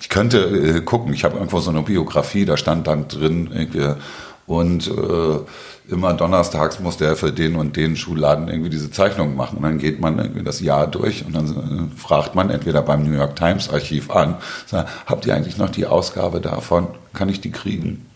Ich 0.00 0.08
könnte 0.08 0.38
äh, 0.38 0.80
gucken, 0.82 1.12
ich 1.12 1.24
habe 1.24 1.36
irgendwo 1.36 1.58
so 1.58 1.70
eine 1.70 1.82
Biografie, 1.82 2.44
da 2.44 2.56
stand 2.56 2.86
dann 2.86 3.08
drin 3.08 3.50
irgendwie 3.52 3.94
und 4.46 4.88
äh, 4.88 5.38
immer 5.88 6.14
donnerstags 6.14 6.80
musste 6.80 7.04
er 7.06 7.16
für 7.16 7.32
den 7.32 7.56
und 7.56 7.76
den 7.76 7.96
Schuhladen 7.96 8.48
irgendwie 8.48 8.70
diese 8.70 8.90
Zeichnungen 8.90 9.36
machen. 9.36 9.58
Und 9.58 9.62
dann 9.62 9.78
geht 9.78 10.00
man 10.00 10.18
irgendwie 10.18 10.42
das 10.42 10.60
Jahr 10.60 10.86
durch 10.86 11.24
und 11.24 11.34
dann 11.34 11.90
äh, 11.94 11.98
fragt 11.98 12.34
man 12.34 12.50
entweder 12.50 12.82
beim 12.82 13.04
New 13.04 13.16
York 13.16 13.36
Times 13.36 13.68
Archiv 13.70 14.10
an, 14.10 14.36
sagt, 14.66 14.90
habt 15.06 15.26
ihr 15.26 15.34
eigentlich 15.34 15.58
noch 15.58 15.70
die 15.70 15.86
Ausgabe 15.86 16.40
davon? 16.40 16.88
Kann 17.12 17.28
ich 17.28 17.40
die 17.40 17.52
kriegen? 17.52 18.06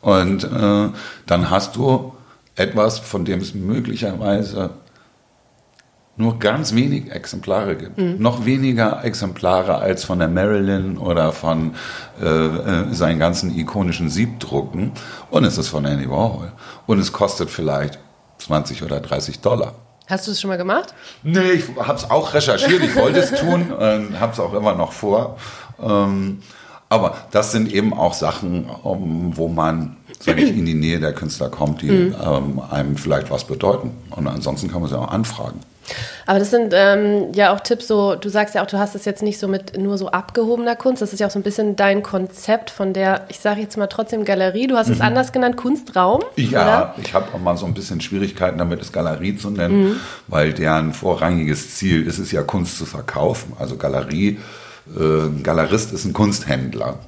Und 0.00 0.44
äh, 0.44 0.88
dann 1.26 1.50
hast 1.50 1.76
du 1.76 2.12
etwas, 2.56 2.98
von 2.98 3.24
dem 3.24 3.40
es 3.40 3.54
möglicherweise 3.54 4.70
nur 6.16 6.38
ganz 6.38 6.74
wenig 6.74 7.10
Exemplare 7.10 7.76
gibt. 7.76 7.98
Mhm. 7.98 8.16
Noch 8.18 8.44
weniger 8.44 9.04
Exemplare 9.04 9.76
als 9.76 10.04
von 10.04 10.18
der 10.18 10.28
Marilyn 10.28 10.98
oder 10.98 11.32
von 11.32 11.74
äh, 12.20 12.26
äh, 12.26 12.92
seinen 12.92 13.18
ganzen 13.18 13.56
ikonischen 13.56 14.10
Siebdrucken. 14.10 14.92
Und 15.30 15.44
es 15.44 15.56
ist 15.56 15.68
von 15.68 15.84
Andy 15.84 16.08
Warhol. 16.10 16.52
Und 16.86 16.98
es 16.98 17.12
kostet 17.12 17.50
vielleicht 17.50 17.98
20 18.38 18.82
oder 18.82 19.00
30 19.00 19.40
Dollar. 19.40 19.74
Hast 20.06 20.26
du 20.26 20.32
es 20.32 20.40
schon 20.40 20.48
mal 20.48 20.56
gemacht? 20.56 20.92
Nee, 21.22 21.52
ich 21.52 21.64
habe 21.78 21.94
es 21.94 22.10
auch 22.10 22.34
recherchiert. 22.34 22.82
Ich 22.82 22.96
wollte 22.96 23.20
es 23.20 23.30
tun 23.30 23.70
und 23.70 24.18
habe 24.20 24.32
es 24.32 24.40
auch 24.40 24.52
immer 24.54 24.74
noch 24.74 24.92
vor. 24.92 25.36
Ähm, 25.80 26.42
aber 26.88 27.16
das 27.30 27.52
sind 27.52 27.72
eben 27.72 27.94
auch 27.94 28.14
Sachen, 28.14 28.68
um, 28.68 29.36
wo 29.36 29.46
man 29.46 29.96
sage 30.18 30.42
ich, 30.42 30.50
in 30.50 30.66
die 30.66 30.74
Nähe 30.74 31.00
der 31.00 31.12
Künstler 31.12 31.48
kommt, 31.48 31.82
die 31.82 31.90
mhm. 31.90 32.16
ähm, 32.22 32.60
einem 32.70 32.96
vielleicht 32.96 33.30
was 33.30 33.44
bedeuten. 33.44 33.92
Und 34.10 34.26
ansonsten 34.26 34.70
kann 34.70 34.80
man 34.80 34.90
sie 34.90 34.98
auch 34.98 35.08
anfragen. 35.08 35.60
Aber 36.26 36.38
das 36.38 36.50
sind 36.50 36.72
ähm, 36.76 37.32
ja 37.32 37.54
auch 37.54 37.60
Tipps, 37.60 37.88
so, 37.88 38.14
du 38.14 38.28
sagst 38.28 38.54
ja 38.54 38.62
auch, 38.62 38.66
du 38.66 38.78
hast 38.78 38.94
es 38.94 39.04
jetzt 39.04 39.22
nicht 39.22 39.38
so 39.38 39.48
mit 39.48 39.76
nur 39.76 39.98
so 39.98 40.10
abgehobener 40.10 40.76
Kunst. 40.76 41.02
Das 41.02 41.12
ist 41.12 41.18
ja 41.18 41.26
auch 41.26 41.30
so 41.30 41.38
ein 41.38 41.42
bisschen 41.42 41.76
dein 41.76 42.02
Konzept 42.02 42.70
von 42.70 42.92
der, 42.92 43.26
ich 43.28 43.40
sage 43.40 43.60
jetzt 43.60 43.76
mal 43.76 43.86
trotzdem 43.86 44.24
Galerie. 44.24 44.66
Du 44.66 44.76
hast 44.76 44.88
mhm. 44.88 44.94
es 44.94 45.00
anders 45.00 45.32
genannt, 45.32 45.56
Kunstraum. 45.56 46.22
Ja, 46.36 46.62
oder? 46.62 46.94
ich 47.02 47.14
habe 47.14 47.34
auch 47.34 47.38
mal 47.38 47.56
so 47.56 47.66
ein 47.66 47.74
bisschen 47.74 48.00
Schwierigkeiten 48.00 48.58
damit, 48.58 48.80
es 48.80 48.92
Galerie 48.92 49.36
zu 49.36 49.50
nennen, 49.50 49.90
mhm. 49.90 49.96
weil 50.28 50.52
deren 50.52 50.92
vorrangiges 50.92 51.76
Ziel 51.76 52.06
ist 52.06 52.18
es 52.18 52.32
ja, 52.32 52.42
Kunst 52.42 52.78
zu 52.78 52.86
verkaufen. 52.86 53.54
Also 53.58 53.76
Galerie, 53.76 54.38
äh, 54.96 55.42
Galerist 55.42 55.92
ist 55.92 56.04
ein 56.04 56.12
Kunsthändler. 56.12 56.98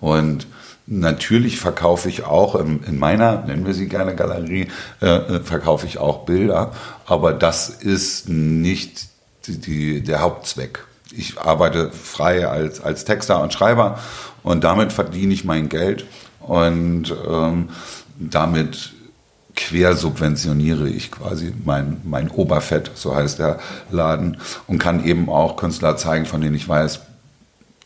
Und 0.00 0.46
Natürlich 0.90 1.60
verkaufe 1.60 2.08
ich 2.08 2.24
auch 2.24 2.54
in, 2.54 2.82
in 2.84 2.98
meiner, 2.98 3.44
nennen 3.44 3.66
wir 3.66 3.74
sie 3.74 3.88
gerne 3.88 4.14
Galerie, 4.14 4.68
äh, 5.02 5.06
äh, 5.06 5.40
verkaufe 5.40 5.86
ich 5.86 5.98
auch 5.98 6.24
Bilder, 6.24 6.72
aber 7.04 7.34
das 7.34 7.68
ist 7.68 8.30
nicht 8.30 9.08
die, 9.46 10.02
der 10.02 10.22
Hauptzweck. 10.22 10.86
Ich 11.14 11.38
arbeite 11.38 11.90
frei 11.90 12.48
als, 12.48 12.80
als 12.80 13.04
Texter 13.04 13.42
und 13.42 13.52
Schreiber 13.52 13.98
und 14.42 14.64
damit 14.64 14.94
verdiene 14.94 15.34
ich 15.34 15.44
mein 15.44 15.68
Geld 15.68 16.06
und 16.40 17.14
ähm, 17.28 17.68
damit 18.18 18.94
quersubventioniere 19.56 20.88
ich 20.88 21.10
quasi 21.10 21.52
mein, 21.66 22.00
mein 22.04 22.30
Oberfett, 22.30 22.92
so 22.94 23.14
heißt 23.14 23.40
der 23.40 23.58
Laden, 23.90 24.38
und 24.66 24.78
kann 24.78 25.04
eben 25.04 25.28
auch 25.28 25.56
Künstler 25.56 25.98
zeigen, 25.98 26.24
von 26.24 26.40
denen 26.40 26.54
ich 26.54 26.66
weiß, 26.66 27.00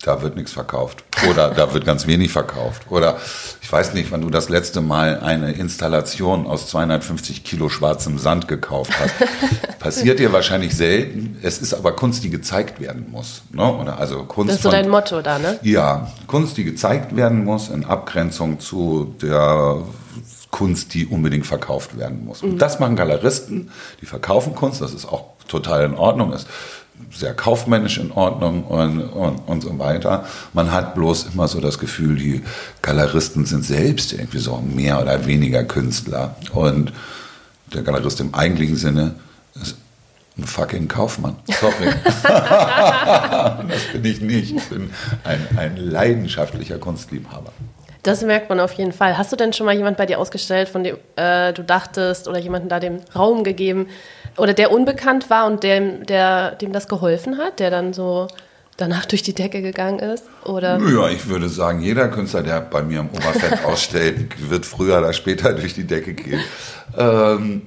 da 0.05 0.21
wird 0.21 0.37
nichts 0.37 0.53
verkauft. 0.53 1.05
Oder 1.31 1.51
da 1.51 1.73
wird 1.73 1.85
ganz 1.85 2.07
wenig 2.07 2.33
verkauft. 2.33 2.83
Oder 2.91 3.19
ich 3.61 3.71
weiß 3.71 3.95
nicht, 3.95 4.11
wann 4.11 4.21
du 4.21 4.31
das 4.31 4.49
letzte 4.49 4.81
Mal 4.81 5.21
eine 5.21 5.53
Installation 5.53 6.47
aus 6.47 6.69
250 6.69 7.45
Kilo 7.45 7.69
schwarzem 7.69 8.19
Sand 8.19 8.49
gekauft 8.49 8.93
hast. 8.99 9.15
Passiert 9.79 10.19
dir 10.19 10.33
wahrscheinlich 10.33 10.75
selten. 10.77 11.39
Es 11.43 11.59
ist 11.59 11.73
aber 11.73 11.93
Kunst, 11.93 12.25
die 12.25 12.31
gezeigt 12.31 12.81
werden 12.81 13.11
muss. 13.11 13.43
Ne? 13.53 13.65
Oder 13.65 13.99
also 13.99 14.25
Kunst 14.25 14.51
das 14.51 14.57
ist 14.57 14.63
so 14.63 14.71
von, 14.71 14.79
dein 14.79 14.91
Motto 14.91 15.23
da, 15.23 15.39
ne? 15.39 15.59
Ja, 15.63 16.11
Kunst, 16.27 16.57
die 16.57 16.65
gezeigt 16.65 17.15
werden 17.15 17.45
muss, 17.45 17.69
in 17.69 17.85
Abgrenzung 17.85 18.59
zu 18.59 19.15
der 19.23 19.83
Kunst, 20.51 20.95
die 20.95 21.07
unbedingt 21.07 21.47
verkauft 21.47 21.97
werden 21.97 22.25
muss. 22.25 22.43
Und 22.43 22.55
mhm. 22.55 22.59
das 22.59 22.81
machen 22.81 22.97
Galeristen, 22.97 23.71
die 24.01 24.07
verkaufen 24.07 24.55
Kunst, 24.55 24.81
das 24.81 24.93
ist 24.93 25.07
auch 25.07 25.27
total 25.49 25.85
in 25.85 25.95
Ordnung. 25.95 26.33
Ist 26.33 26.47
sehr 27.11 27.35
kaufmännisch 27.35 27.99
in 27.99 28.13
Ordnung 28.13 28.65
und, 28.65 29.01
und, 29.01 29.39
und 29.47 29.61
so 29.63 29.79
weiter. 29.79 30.25
Man 30.53 30.73
hat 30.73 30.95
bloß 30.95 31.29
immer 31.33 31.49
so 31.49 31.61
das 31.61 31.79
Gefühl, 31.79 32.17
die 32.17 32.43
Galeristen 32.83 33.45
sind 33.45 33.65
selbst 33.65 34.13
irgendwie 34.13 34.39
so 34.39 34.59
mehr 34.59 35.01
oder 35.01 35.27
weniger 35.27 35.65
Künstler. 35.65 36.37
Und 36.53 36.93
der 37.73 37.83
Galerist 37.83 38.21
im 38.21 38.35
eigentlichen 38.35 38.77
Sinne 38.77 39.15
ist 39.61 39.77
ein 40.39 40.45
fucking 40.45 40.89
Kaufmann. 40.89 41.37
Sorry. 41.61 41.93
das 42.23 43.83
bin 43.93 44.05
ich 44.05 44.21
nicht. 44.21 44.57
Ich 44.57 44.65
bin 44.65 44.91
ein, 45.25 45.47
ein 45.57 45.77
leidenschaftlicher 45.77 46.79
Kunstliebhaber. 46.79 47.53
Das 48.03 48.23
merkt 48.23 48.49
man 48.49 48.59
auf 48.59 48.73
jeden 48.73 48.93
Fall. 48.93 49.17
Hast 49.17 49.31
du 49.31 49.37
denn 49.37 49.53
schon 49.53 49.67
mal 49.67 49.77
jemand 49.77 49.97
bei 49.97 50.07
dir 50.07 50.19
ausgestellt, 50.19 50.69
von 50.69 50.83
dem 50.83 50.97
äh, 51.17 51.53
du 51.53 51.63
dachtest, 51.63 52.27
oder 52.27 52.39
jemanden 52.39 52.69
da 52.69 52.81
dem 52.81 53.01
Raum 53.15 53.45
gegeben, 53.45 53.87
oder 54.37 54.55
der 54.55 54.73
unbekannt 54.73 55.31
war 55.31 55.47
und 55.47 55.63
dem, 55.63 56.07
der, 56.07 56.53
dem 56.57 56.73
das 56.73 56.89
geholfen 56.89 57.39
hat, 57.39 57.61
der 57.61 57.71
dann 57.71 57.93
so 57.93 58.29
danach 58.77 59.05
durch 59.07 59.23
die 59.23 59.35
Decke 59.35 59.63
gegangen 59.63 59.99
ist? 59.99 60.25
Oder? 60.45 60.79
Ja, 60.81 61.09
ich 61.09 61.29
würde 61.29 61.49
sagen, 61.49 61.81
jeder 61.81 62.09
Künstler, 62.09 62.43
der 62.43 62.61
bei 62.61 62.83
mir 62.83 63.01
im 63.01 63.11
Oberfett 63.11 63.65
ausstellt, 63.65 64.51
wird 64.51 64.67
früher 64.67 64.99
oder 64.99 65.13
später 65.13 65.53
durch 65.53 65.75
die 65.75 65.87
Decke 65.87 66.15
gehen. 66.15 66.41
Ähm, 66.97 67.63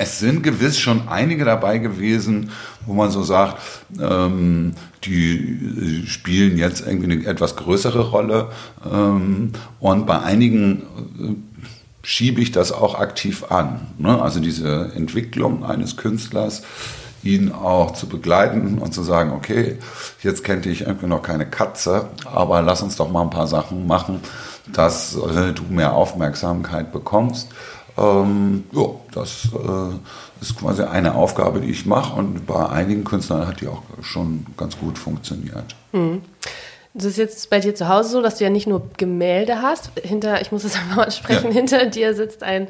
es 0.00 0.20
sind 0.20 0.42
gewiss 0.44 0.78
schon 0.78 1.08
einige 1.08 1.44
dabei 1.44 1.78
gewesen, 1.78 2.50
wo 2.86 2.92
man 2.92 3.10
so 3.10 3.22
sagt, 3.24 3.60
ähm, 4.00 4.74
die 5.04 6.04
spielen 6.06 6.56
jetzt 6.56 6.86
irgendwie 6.86 7.12
eine 7.12 7.26
etwas 7.26 7.56
größere 7.56 8.10
Rolle. 8.10 8.50
Ähm, 8.90 9.52
und 9.80 10.06
bei 10.06 10.20
einigen 10.20 10.82
äh, 11.18 11.47
schiebe 12.02 12.40
ich 12.40 12.52
das 12.52 12.72
auch 12.72 12.98
aktiv 12.98 13.44
an. 13.50 13.88
Ne? 13.98 14.20
Also 14.20 14.40
diese 14.40 14.92
Entwicklung 14.94 15.64
eines 15.64 15.96
Künstlers, 15.96 16.62
ihn 17.22 17.52
auch 17.52 17.92
zu 17.92 18.06
begleiten 18.06 18.78
und 18.78 18.94
zu 18.94 19.02
sagen, 19.02 19.32
okay, 19.32 19.78
jetzt 20.22 20.44
kennt 20.44 20.66
ich 20.66 20.82
irgendwie 20.82 21.06
noch 21.06 21.22
keine 21.22 21.46
Katze, 21.46 22.08
aber 22.24 22.62
lass 22.62 22.82
uns 22.82 22.96
doch 22.96 23.10
mal 23.10 23.22
ein 23.22 23.30
paar 23.30 23.48
Sachen 23.48 23.86
machen, 23.86 24.20
dass 24.72 25.16
äh, 25.16 25.52
du 25.52 25.64
mehr 25.68 25.94
Aufmerksamkeit 25.94 26.92
bekommst. 26.92 27.48
Ähm, 27.96 28.64
ja, 28.72 28.86
das 29.12 29.48
äh, 29.52 30.40
ist 30.40 30.56
quasi 30.56 30.82
eine 30.82 31.16
Aufgabe, 31.16 31.60
die 31.60 31.70
ich 31.70 31.86
mache 31.86 32.14
und 32.14 32.46
bei 32.46 32.68
einigen 32.68 33.02
Künstlern 33.02 33.46
hat 33.46 33.60
die 33.60 33.66
auch 33.66 33.82
schon 34.02 34.46
ganz 34.56 34.78
gut 34.78 34.98
funktioniert. 34.98 35.74
Mhm. 35.92 36.22
Das 36.94 37.04
ist 37.04 37.18
jetzt 37.18 37.50
bei 37.50 37.60
dir 37.60 37.74
zu 37.74 37.88
Hause 37.88 38.10
so, 38.10 38.22
dass 38.22 38.38
du 38.38 38.44
ja 38.44 38.50
nicht 38.50 38.66
nur 38.66 38.88
Gemälde 38.96 39.62
hast. 39.62 39.90
Hinter, 40.02 40.40
ich 40.40 40.52
muss 40.52 40.64
es 40.64 40.76
einmal 40.80 40.96
mal 40.96 41.10
sprechen, 41.10 41.48
ja. 41.48 41.52
hinter 41.52 41.86
dir 41.86 42.14
sitzt 42.14 42.42
ein 42.42 42.68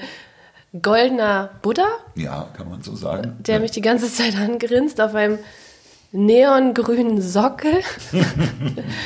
goldener 0.82 1.50
Buddha. 1.62 1.86
Ja, 2.14 2.48
kann 2.56 2.68
man 2.68 2.82
so 2.82 2.94
sagen. 2.94 3.36
Der 3.40 3.56
ja. 3.56 3.60
mich 3.60 3.70
die 3.70 3.80
ganze 3.80 4.12
Zeit 4.12 4.36
angrinst 4.36 5.00
auf 5.00 5.14
einem 5.14 5.38
neongrünen 6.12 7.20
Sockel. 7.20 7.80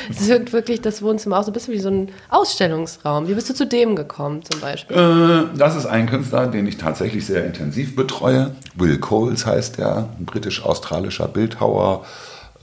Es 0.09 0.27
wirkt 0.27 0.53
wirklich 0.53 0.81
das 0.81 1.01
Wohnzimmer 1.01 1.39
auch 1.39 1.43
so 1.43 1.51
ein 1.51 1.53
bisschen 1.53 1.73
wie 1.73 1.79
so 1.79 1.89
ein 1.89 2.09
Ausstellungsraum. 2.29 3.27
Wie 3.27 3.33
bist 3.33 3.49
du 3.49 3.53
zu 3.53 3.65
dem 3.65 3.95
gekommen 3.95 4.43
zum 4.43 4.61
Beispiel? 4.61 4.95
Äh, 4.95 5.57
das 5.57 5.75
ist 5.75 5.85
ein 5.85 6.07
Künstler, 6.07 6.47
den 6.47 6.67
ich 6.67 6.77
tatsächlich 6.77 7.25
sehr 7.25 7.45
intensiv 7.45 7.95
betreue. 7.95 8.55
Will 8.75 8.99
Coles 8.99 9.45
heißt 9.45 9.79
er, 9.79 10.09
ein 10.17 10.25
britisch-australischer 10.25 11.27
Bildhauer, 11.27 12.05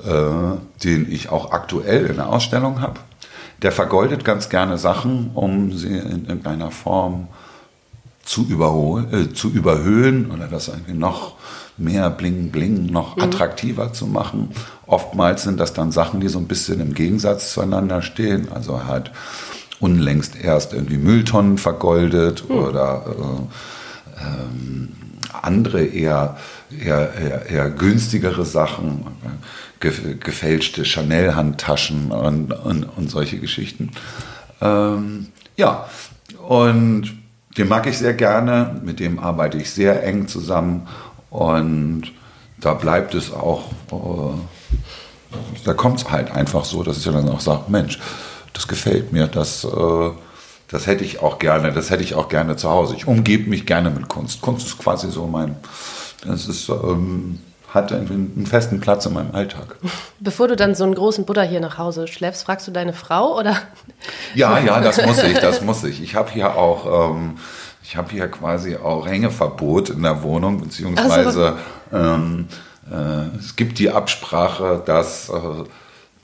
äh, 0.04 0.83
den 0.85 1.11
ich 1.11 1.30
auch 1.30 1.52
aktuell 1.52 2.07
in 2.07 2.16
der 2.16 2.28
Ausstellung 2.28 2.80
habe. 2.80 3.00
Der 3.62 3.73
vergoldet 3.73 4.25
ganz 4.25 4.49
gerne 4.49 4.78
Sachen, 4.78 5.30
um 5.35 5.73
sie 5.76 5.97
in 5.97 6.26
irgendeiner 6.26 6.71
Form 6.71 7.28
zu, 8.25 8.47
äh, 9.12 9.33
zu 9.33 9.50
überhöhen 9.50 10.30
oder 10.30 10.47
das 10.47 10.69
irgendwie 10.69 10.95
noch 10.95 11.35
mehr 11.76 12.11
Bling 12.11 12.50
Bling 12.50 12.87
noch 12.87 13.16
mhm. 13.16 13.25
attraktiver 13.25 13.92
zu 13.92 14.07
machen. 14.07 14.50
Oftmals 14.87 15.42
sind 15.42 15.59
das 15.59 15.73
dann 15.73 15.92
Sachen, 15.92 16.21
die 16.21 16.28
so 16.28 16.38
ein 16.38 16.49
bisschen 16.49 16.80
im 16.80 16.95
Gegensatz 16.95 17.52
zueinander 17.52 18.02
stehen. 18.02 18.49
Also 18.52 18.73
er 18.75 18.87
hat 18.87 19.12
unlängst 19.80 20.37
erst 20.37 20.75
irgendwie 20.75 20.99
Mülltonnen 20.99 21.59
vergoldet 21.59 22.49
mhm. 22.49 22.57
oder 22.57 23.04
äh, 23.09 24.25
ähm, 24.25 24.88
andere 25.42 25.84
eher, 25.84 26.37
eher, 26.70 27.14
eher, 27.14 27.46
eher, 27.46 27.70
günstigere 27.70 28.44
Sachen, 28.44 29.06
ge 29.80 29.92
gefälschte 30.18 30.84
Chanel-Handtaschen 30.84 32.10
und, 32.10 32.52
und, 32.52 32.84
und, 32.84 33.10
solche 33.10 33.38
Geschichten. 33.38 33.90
Ähm, 34.60 35.28
ja, 35.56 35.87
und 36.46 37.12
den 37.56 37.68
mag 37.68 37.87
ich 37.87 37.99
sehr 37.99 38.14
gerne, 38.14 38.80
mit 38.84 39.00
dem 39.00 39.18
arbeite 39.18 39.58
ich 39.58 39.70
sehr 39.70 40.04
eng 40.04 40.28
zusammen 40.28 40.87
und 41.30 42.12
da 42.58 42.75
bleibt 42.75 43.14
es 43.14 43.32
auch, 43.32 43.70
äh, 43.90 45.37
da 45.64 45.75
kommt 45.75 46.00
es 46.00 46.10
halt 46.10 46.30
einfach 46.30 46.64
so, 46.64 46.82
dass 46.82 46.99
ich 46.99 47.04
dann 47.04 47.28
auch 47.28 47.40
sage, 47.40 47.64
Mensch, 47.68 47.99
das 48.52 48.68
gefällt 48.68 49.12
mir, 49.12 49.26
das, 49.26 49.64
äh, 49.64 50.10
das 50.71 50.87
hätte 50.87 51.05
ich 51.05 51.21
auch 51.21 51.39
gerne, 51.39 51.73
das 51.73 51.91
hätte 51.91 52.03
ich 52.03 52.15
auch 52.15 52.29
gerne 52.29 52.57
zu 52.57 52.71
Hause. 52.71 52.95
Ich 52.97 53.07
umgebe 53.07 53.49
mich 53.49 53.67
gerne 53.67 53.91
mit 53.91 54.09
Kunst. 54.09 54.41
Kunst 54.41 54.67
ist 54.67 54.79
quasi 54.79 55.11
so 55.11 55.27
mein, 55.27 55.57
das 56.27 56.47
ist, 56.47 56.69
ähm, 56.69 57.41
hat 57.69 57.93
einen 57.93 58.47
festen 58.47 58.81
Platz 58.81 59.07
in 59.07 59.12
meinem 59.12 59.35
Alltag. 59.35 59.77
Bevor 60.21 60.49
du 60.49 60.57
dann 60.57 60.75
so 60.75 60.85
einen 60.85 60.95
großen 60.95 61.25
Buddha 61.25 61.43
hier 61.43 61.61
nach 61.61 61.79
Hause 61.79 62.09
schleppst, 62.09 62.45
fragst 62.45 62.67
du 62.67 62.73
deine 62.73 62.93
Frau 62.93 63.39
oder? 63.39 63.57
Ja, 64.35 64.59
ja, 64.59 64.81
das 64.81 65.05
muss 65.05 65.23
ich, 65.23 65.39
das 65.39 65.61
muss 65.61 65.85
ich. 65.85 66.03
Ich 66.03 66.15
habe 66.15 66.31
hier 66.31 66.57
auch 66.57 67.11
ähm, 67.11 67.37
ich 67.83 67.97
habe 67.97 68.11
hier 68.12 68.29
quasi 68.29 68.77
auch 68.77 69.07
Hängeverbot 69.07 69.91
in 69.91 70.05
der 70.05 70.23
Wohnung, 70.23 70.61
beziehungsweise 70.61 71.57
so. 71.91 71.97
ähm, 71.97 72.47
äh, 72.89 73.37
es 73.37 73.57
gibt 73.57 73.81
die 73.81 73.91
Absprache, 73.91 74.81
dass 74.87 75.29
äh, 75.29 75.65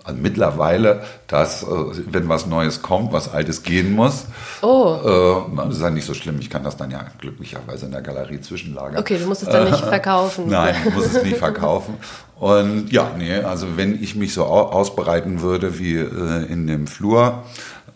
also 0.06 0.20
mittlerweile, 0.20 1.02
dass 1.26 1.64
äh, 1.64 1.66
wenn 2.10 2.28
was 2.28 2.46
Neues 2.46 2.80
kommt, 2.80 3.12
was 3.12 3.32
Altes 3.32 3.62
gehen 3.64 3.92
muss. 3.92 4.26
Oh. 4.62 5.44
Äh, 5.50 5.56
das 5.56 5.76
ist 5.76 5.82
ja 5.82 5.90
nicht 5.90 6.06
so 6.06 6.14
schlimm. 6.14 6.38
Ich 6.40 6.48
kann 6.48 6.62
das 6.62 6.76
dann 6.76 6.90
ja 6.90 7.04
glücklicherweise 7.18 7.86
in 7.86 7.92
der 7.92 8.02
Galerie 8.02 8.40
zwischenlagern. 8.40 8.98
Okay, 8.98 9.18
du 9.18 9.26
musst 9.26 9.42
es 9.42 9.48
dann 9.48 9.68
nicht 9.68 9.84
verkaufen. 9.84 10.48
Nein, 10.48 10.76
ich 10.86 10.94
muss 10.94 11.06
es 11.06 11.22
nicht 11.22 11.38
verkaufen. 11.38 11.94
Und 12.38 12.92
ja, 12.92 13.10
nee, 13.18 13.38
also 13.38 13.76
wenn 13.76 14.00
ich 14.02 14.14
mich 14.14 14.32
so 14.32 14.44
ausbreiten 14.44 15.40
würde 15.40 15.78
wie 15.78 15.96
äh, 15.96 16.44
in 16.48 16.66
dem 16.66 16.86
Flur, 16.86 17.42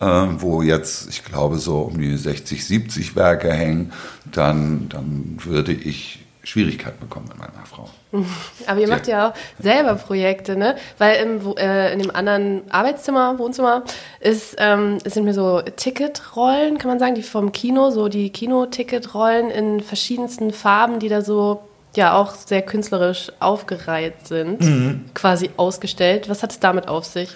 äh, 0.01 0.05
wo 0.05 0.61
jetzt, 0.61 1.09
ich 1.09 1.23
glaube, 1.23 1.59
so 1.59 1.79
um 1.79 1.97
die 1.97 2.17
60, 2.17 2.65
70 2.65 3.15
Werke 3.15 3.53
hängen, 3.53 3.93
dann, 4.31 4.89
dann 4.89 5.37
würde 5.43 5.71
ich 5.71 6.20
Schwierigkeiten 6.43 6.99
bekommen 6.99 7.27
mit 7.27 7.37
meiner 7.37 7.65
Frau. 7.65 7.89
Aber 8.67 8.79
ihr 8.79 8.87
macht 8.87 9.07
ja 9.07 9.29
auch 9.29 9.33
selber 9.59 9.95
Projekte, 9.95 10.55
ne? 10.55 10.75
Weil 10.97 11.23
im, 11.23 11.55
äh, 11.57 11.93
in 11.93 11.99
dem 11.99 12.15
anderen 12.15 12.63
Arbeitszimmer, 12.71 13.37
Wohnzimmer, 13.37 13.83
ist, 14.19 14.55
ähm, 14.57 14.97
sind 15.05 15.25
mir 15.25 15.33
so 15.33 15.61
Ticketrollen, 15.61 16.77
kann 16.77 16.89
man 16.89 16.99
sagen, 16.99 17.15
die 17.15 17.23
vom 17.23 17.51
Kino, 17.51 17.91
so 17.91 18.07
die 18.07 18.31
Kinoticketrollen 18.31 19.51
in 19.51 19.81
verschiedensten 19.81 20.51
Farben, 20.51 20.99
die 20.99 21.09
da 21.09 21.21
so 21.21 21.61
ja 21.95 22.13
auch 22.13 22.33
sehr 22.33 22.61
künstlerisch 22.61 23.31
aufgereiht 23.39 24.27
sind, 24.27 24.61
mhm. 24.61 25.05
quasi 25.13 25.49
ausgestellt. 25.57 26.29
Was 26.29 26.41
hat 26.41 26.51
es 26.51 26.59
damit 26.59 26.87
auf 26.87 27.05
sich? 27.05 27.29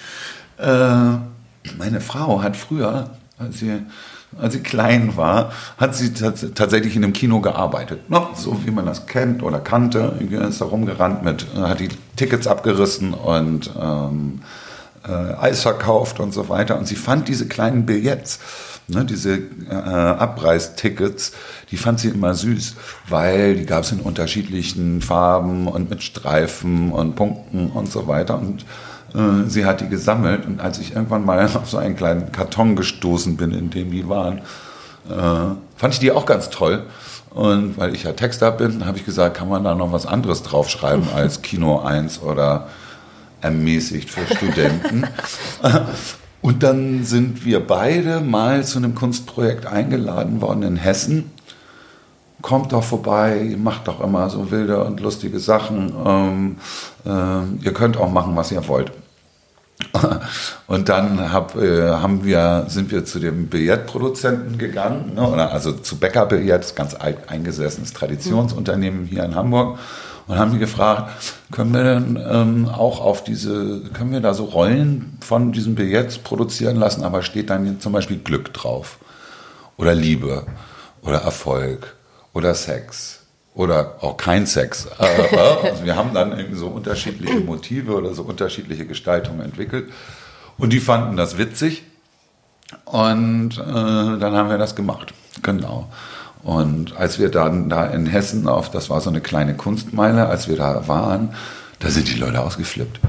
Äh, 0.58 1.18
meine 1.78 2.02
Frau 2.02 2.42
hat 2.42 2.56
früher, 2.56 3.12
als 3.38 3.60
sie, 3.60 3.82
als 4.40 4.54
sie 4.54 4.60
klein 4.60 5.16
war, 5.16 5.52
hat 5.78 5.96
sie 5.96 6.14
tatsächlich 6.14 6.96
in 6.96 7.04
einem 7.04 7.14
Kino 7.14 7.42
gearbeitet. 7.42 8.10
No, 8.10 8.30
so 8.36 8.58
wie 8.66 8.72
man 8.72 8.86
das 8.86 9.06
kennt 9.06 9.44
oder 9.44 9.60
kannte. 9.60 10.18
Ist 10.20 10.62
da 10.62 10.66
rumgerannt 10.66 11.24
mit, 11.24 11.48
hat 11.56 11.80
die 11.80 11.90
Tickets 12.16 12.48
abgerissen 12.48 13.14
und 13.14 13.72
ähm, 13.80 14.42
äh, 15.08 15.12
Eis 15.12 15.62
verkauft 15.62 16.20
und 16.20 16.34
so 16.34 16.50
weiter. 16.50 16.78
Und 16.78 16.88
sie 16.88 16.96
fand 16.96 17.28
diese 17.28 17.48
kleinen 17.48 17.86
Billets, 17.86 18.40
ne, 18.88 19.06
diese 19.06 19.38
äh, 19.70 19.74
Abreistickets, 19.74 21.32
die 21.72 21.78
fand 21.78 22.00
sie 22.00 22.10
immer 22.10 22.34
süß, 22.34 22.76
weil 23.08 23.56
die 23.56 23.66
gab 23.66 23.84
es 23.84 23.92
in 23.92 24.00
unterschiedlichen 24.00 25.02
Farben 25.02 25.68
und 25.68 25.90
mit 25.90 26.04
Streifen 26.04 26.92
und 26.92 27.16
Punkten 27.16 27.72
und 27.72 27.92
so 27.92 28.08
weiter. 28.08 28.38
Und 28.38 28.62
äh, 28.62 28.66
sie 29.48 29.66
hat 29.66 29.82
die 29.82 29.90
gesammelt 29.90 30.46
und 30.46 30.60
als 30.60 30.80
ich 30.80 30.96
irgendwann 30.96 31.26
mal 31.26 31.44
auf 31.56 31.70
so 31.70 31.78
einen 31.78 31.96
kleinen 31.96 32.32
Karton 32.32 32.76
gestoßen 32.76 33.38
bin, 33.38 33.52
in 33.52 33.70
dem 33.70 33.92
die 33.92 34.08
waren, 34.10 34.40
äh, 35.10 35.56
fand 35.78 35.94
ich 35.94 36.00
die 36.00 36.12
auch 36.12 36.26
ganz 36.26 36.50
toll. 36.50 36.84
Und 37.30 37.78
weil 37.78 37.94
ich 37.94 38.04
ja 38.04 38.14
Texter 38.14 38.52
bin, 38.52 38.86
habe 38.86 38.98
ich 38.98 39.06
gesagt, 39.06 39.36
kann 39.38 39.50
man 39.50 39.64
da 39.64 39.76
noch 39.76 39.92
was 39.92 40.06
anderes 40.06 40.44
draufschreiben 40.44 41.08
als 41.16 41.42
Kino 41.42 41.80
1 41.80 42.22
oder 42.22 42.68
ermäßigt 43.42 44.10
für 44.10 44.26
Studenten. 44.36 45.06
Und 46.42 46.62
dann 46.62 47.04
sind 47.04 47.44
wir 47.44 47.66
beide 47.66 48.22
mal 48.22 48.64
zu 48.64 48.78
einem 48.78 48.94
Kunstprojekt 48.94 49.66
eingeladen 49.66 50.42
worden 50.42 50.62
in 50.62 50.76
Hessen. 50.76 51.32
Kommt 52.44 52.72
doch 52.72 52.84
vorbei, 52.84 53.56
macht 53.58 53.88
doch 53.88 54.00
immer 54.00 54.30
so 54.30 54.52
wilde 54.52 54.84
und 54.84 55.00
lustige 55.00 55.40
Sachen. 55.40 55.92
Ähm, 56.06 56.58
äh, 57.04 57.66
ihr 57.66 57.74
könnt 57.74 57.98
auch 57.98 58.12
machen, 58.12 58.36
was 58.36 58.52
ihr 58.52 58.68
wollt. 58.68 58.92
Und 60.68 60.90
dann 60.90 61.32
hab, 61.32 61.56
äh, 61.56 61.90
haben 61.90 62.24
wir, 62.24 62.66
sind 62.68 62.92
wir 62.92 63.06
zu 63.06 63.20
dem 63.20 63.48
Billardproduzenten 63.48 64.58
gegangen, 64.58 65.16
ne, 65.16 65.28
oder 65.28 65.52
also 65.52 65.74
zu 65.74 65.98
Becker 65.98 66.26
Billard, 66.26 66.76
ganz 66.76 66.96
alt 66.96 67.30
eingesessenes 67.30 67.94
Traditionsunternehmen 67.94 69.06
hier 69.06 69.24
in 69.24 69.36
Hamburg, 69.36 69.80
und 70.28 70.38
haben 70.38 70.54
die 70.54 70.60
gefragt, 70.60 71.12
können 71.52 71.74
wir 71.74 71.84
denn 71.84 72.20
ähm, 72.28 72.68
auch 72.68 73.00
auf 73.00 73.24
diese, 73.24 73.82
können 73.94 74.12
wir 74.12 74.22
da 74.22 74.34
so 74.34 74.46
Rollen 74.46 75.18
von 75.22 75.52
diesen 75.52 75.76
Billets 75.76 76.18
produzieren 76.18 76.78
lassen, 76.78 77.04
aber 77.04 77.22
steht 77.22 77.50
dann 77.50 77.80
zum 77.80 77.94
Beispiel 77.94 78.18
Glück 78.18 78.52
drauf 78.54 78.98
oder 79.78 79.94
Liebe 79.94 80.48
oder 81.04 81.20
Erfolg 81.20 81.96
oder 82.34 82.56
Sex 82.56 83.15
oder 83.56 83.96
auch 84.02 84.18
kein 84.18 84.46
Sex. 84.46 84.88
Äh, 85.00 85.36
äh, 85.36 85.70
also 85.70 85.86
wir 85.86 85.96
haben 85.96 86.14
dann 86.14 86.38
irgendwie 86.38 86.60
so 86.60 86.68
unterschiedliche 86.68 87.40
Motive 87.40 87.96
oder 87.96 88.14
so 88.14 88.24
unterschiedliche 88.24 88.86
Gestaltungen 88.86 89.42
entwickelt. 89.42 89.92
Und 90.58 90.72
die 90.72 90.80
fanden 90.80 91.18
das 91.18 91.38
witzig. 91.38 91.84
Und 92.84 93.58
äh, 93.58 93.64
dann 93.64 94.34
haben 94.36 94.50
wir 94.50 94.58
das 94.58 94.76
gemacht. 94.76 95.14
Genau. 95.42 95.90
Und 96.44 96.96
als 96.98 97.18
wir 97.18 97.30
dann 97.30 97.70
da 97.70 97.88
in 97.88 98.06
Hessen 98.06 98.48
auf, 98.48 98.70
das 98.70 98.90
war 98.90 99.02
so 99.02 99.10
eine 99.10 99.22
kleine 99.22 99.56
Kunstmeile, 99.56 100.28
als 100.28 100.48
wir 100.48 100.58
da 100.58 100.88
waren, 100.88 101.34
da 101.80 101.90
sind 101.90 102.08
die 102.08 102.20
Leute 102.20 102.42
ausgeflippt. 102.42 103.00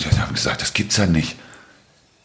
Die 0.00 0.20
haben 0.20 0.34
gesagt, 0.34 0.62
das 0.62 0.72
gibt's 0.72 0.96
ja 0.96 1.06
nicht. 1.06 1.36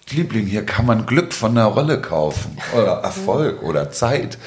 Liebling, 0.09 0.45
hier 0.45 0.65
kann 0.65 0.85
man 0.85 1.05
Glück 1.05 1.33
von 1.33 1.55
der 1.55 1.65
Rolle 1.65 1.99
kaufen 1.99 2.57
oder 2.73 2.99
Erfolg 2.99 3.61
oder 3.63 3.91
Zeit 3.91 4.37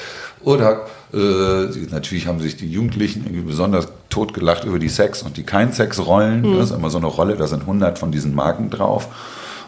oder 0.42 0.86
natürlich 1.12 2.26
haben 2.26 2.40
sich 2.40 2.56
die 2.56 2.70
Jugendlichen 2.70 3.24
irgendwie 3.24 3.42
besonders 3.42 3.88
totgelacht 4.10 4.64
über 4.64 4.78
die 4.78 4.88
Sex- 4.88 5.22
und 5.22 5.36
die 5.36 5.42
Kein-Sex-Rollen. 5.42 6.42
Mhm. 6.42 6.58
Das 6.58 6.70
ist 6.70 6.76
immer 6.76 6.90
so 6.90 6.98
eine 6.98 7.06
Rolle, 7.06 7.36
da 7.36 7.46
sind 7.46 7.62
100 7.62 7.98
von 7.98 8.12
diesen 8.12 8.34
Marken 8.34 8.70
drauf 8.70 9.08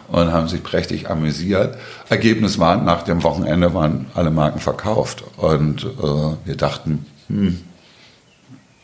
und 0.09 0.31
haben 0.31 0.47
sich 0.47 0.63
prächtig 0.63 1.09
amüsiert. 1.09 1.77
Ergebnis 2.09 2.59
war, 2.59 2.77
nach 2.77 3.03
dem 3.03 3.23
Wochenende 3.23 3.73
waren 3.73 4.07
alle 4.13 4.31
Marken 4.31 4.59
verkauft 4.59 5.23
und 5.37 5.83
äh, 5.83 6.45
wir 6.45 6.55
dachten, 6.55 7.05
hm, 7.27 7.59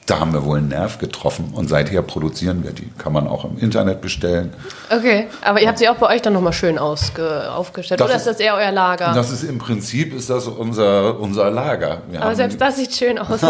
da 0.09 0.19
haben 0.19 0.33
wir 0.33 0.43
wohl 0.43 0.57
einen 0.57 0.69
Nerv 0.69 0.97
getroffen 0.97 1.51
und 1.53 1.67
seither 1.69 2.01
produzieren 2.01 2.63
wir 2.63 2.71
die. 2.71 2.89
Kann 2.97 3.13
man 3.13 3.27
auch 3.27 3.45
im 3.45 3.57
Internet 3.59 4.01
bestellen. 4.01 4.53
Okay, 4.89 5.27
aber 5.41 5.61
ihr 5.61 5.67
habt 5.67 5.77
sie 5.77 5.87
auch 5.87 5.97
bei 5.97 6.07
euch 6.15 6.21
dann 6.21 6.33
nochmal 6.33 6.53
schön 6.53 6.77
ausge 6.79 7.51
aufgestellt. 7.51 7.99
Das 7.99 8.07
Oder 8.07 8.15
ist- 8.17 8.25
das 8.27 8.39
eher 8.39 8.55
euer 8.55 8.71
Lager? 8.71 9.13
Das 9.13 9.29
ist 9.31 9.43
im 9.43 9.59
Prinzip 9.59 10.13
ist 10.13 10.29
das 10.29 10.47
unser, 10.47 11.19
unser 11.19 11.51
Lager. 11.51 12.01
Wir 12.09 12.21
aber 12.23 12.35
selbst 12.35 12.59
das 12.59 12.77
sieht 12.77 12.93
schön 12.93 13.17
aus. 13.19 13.41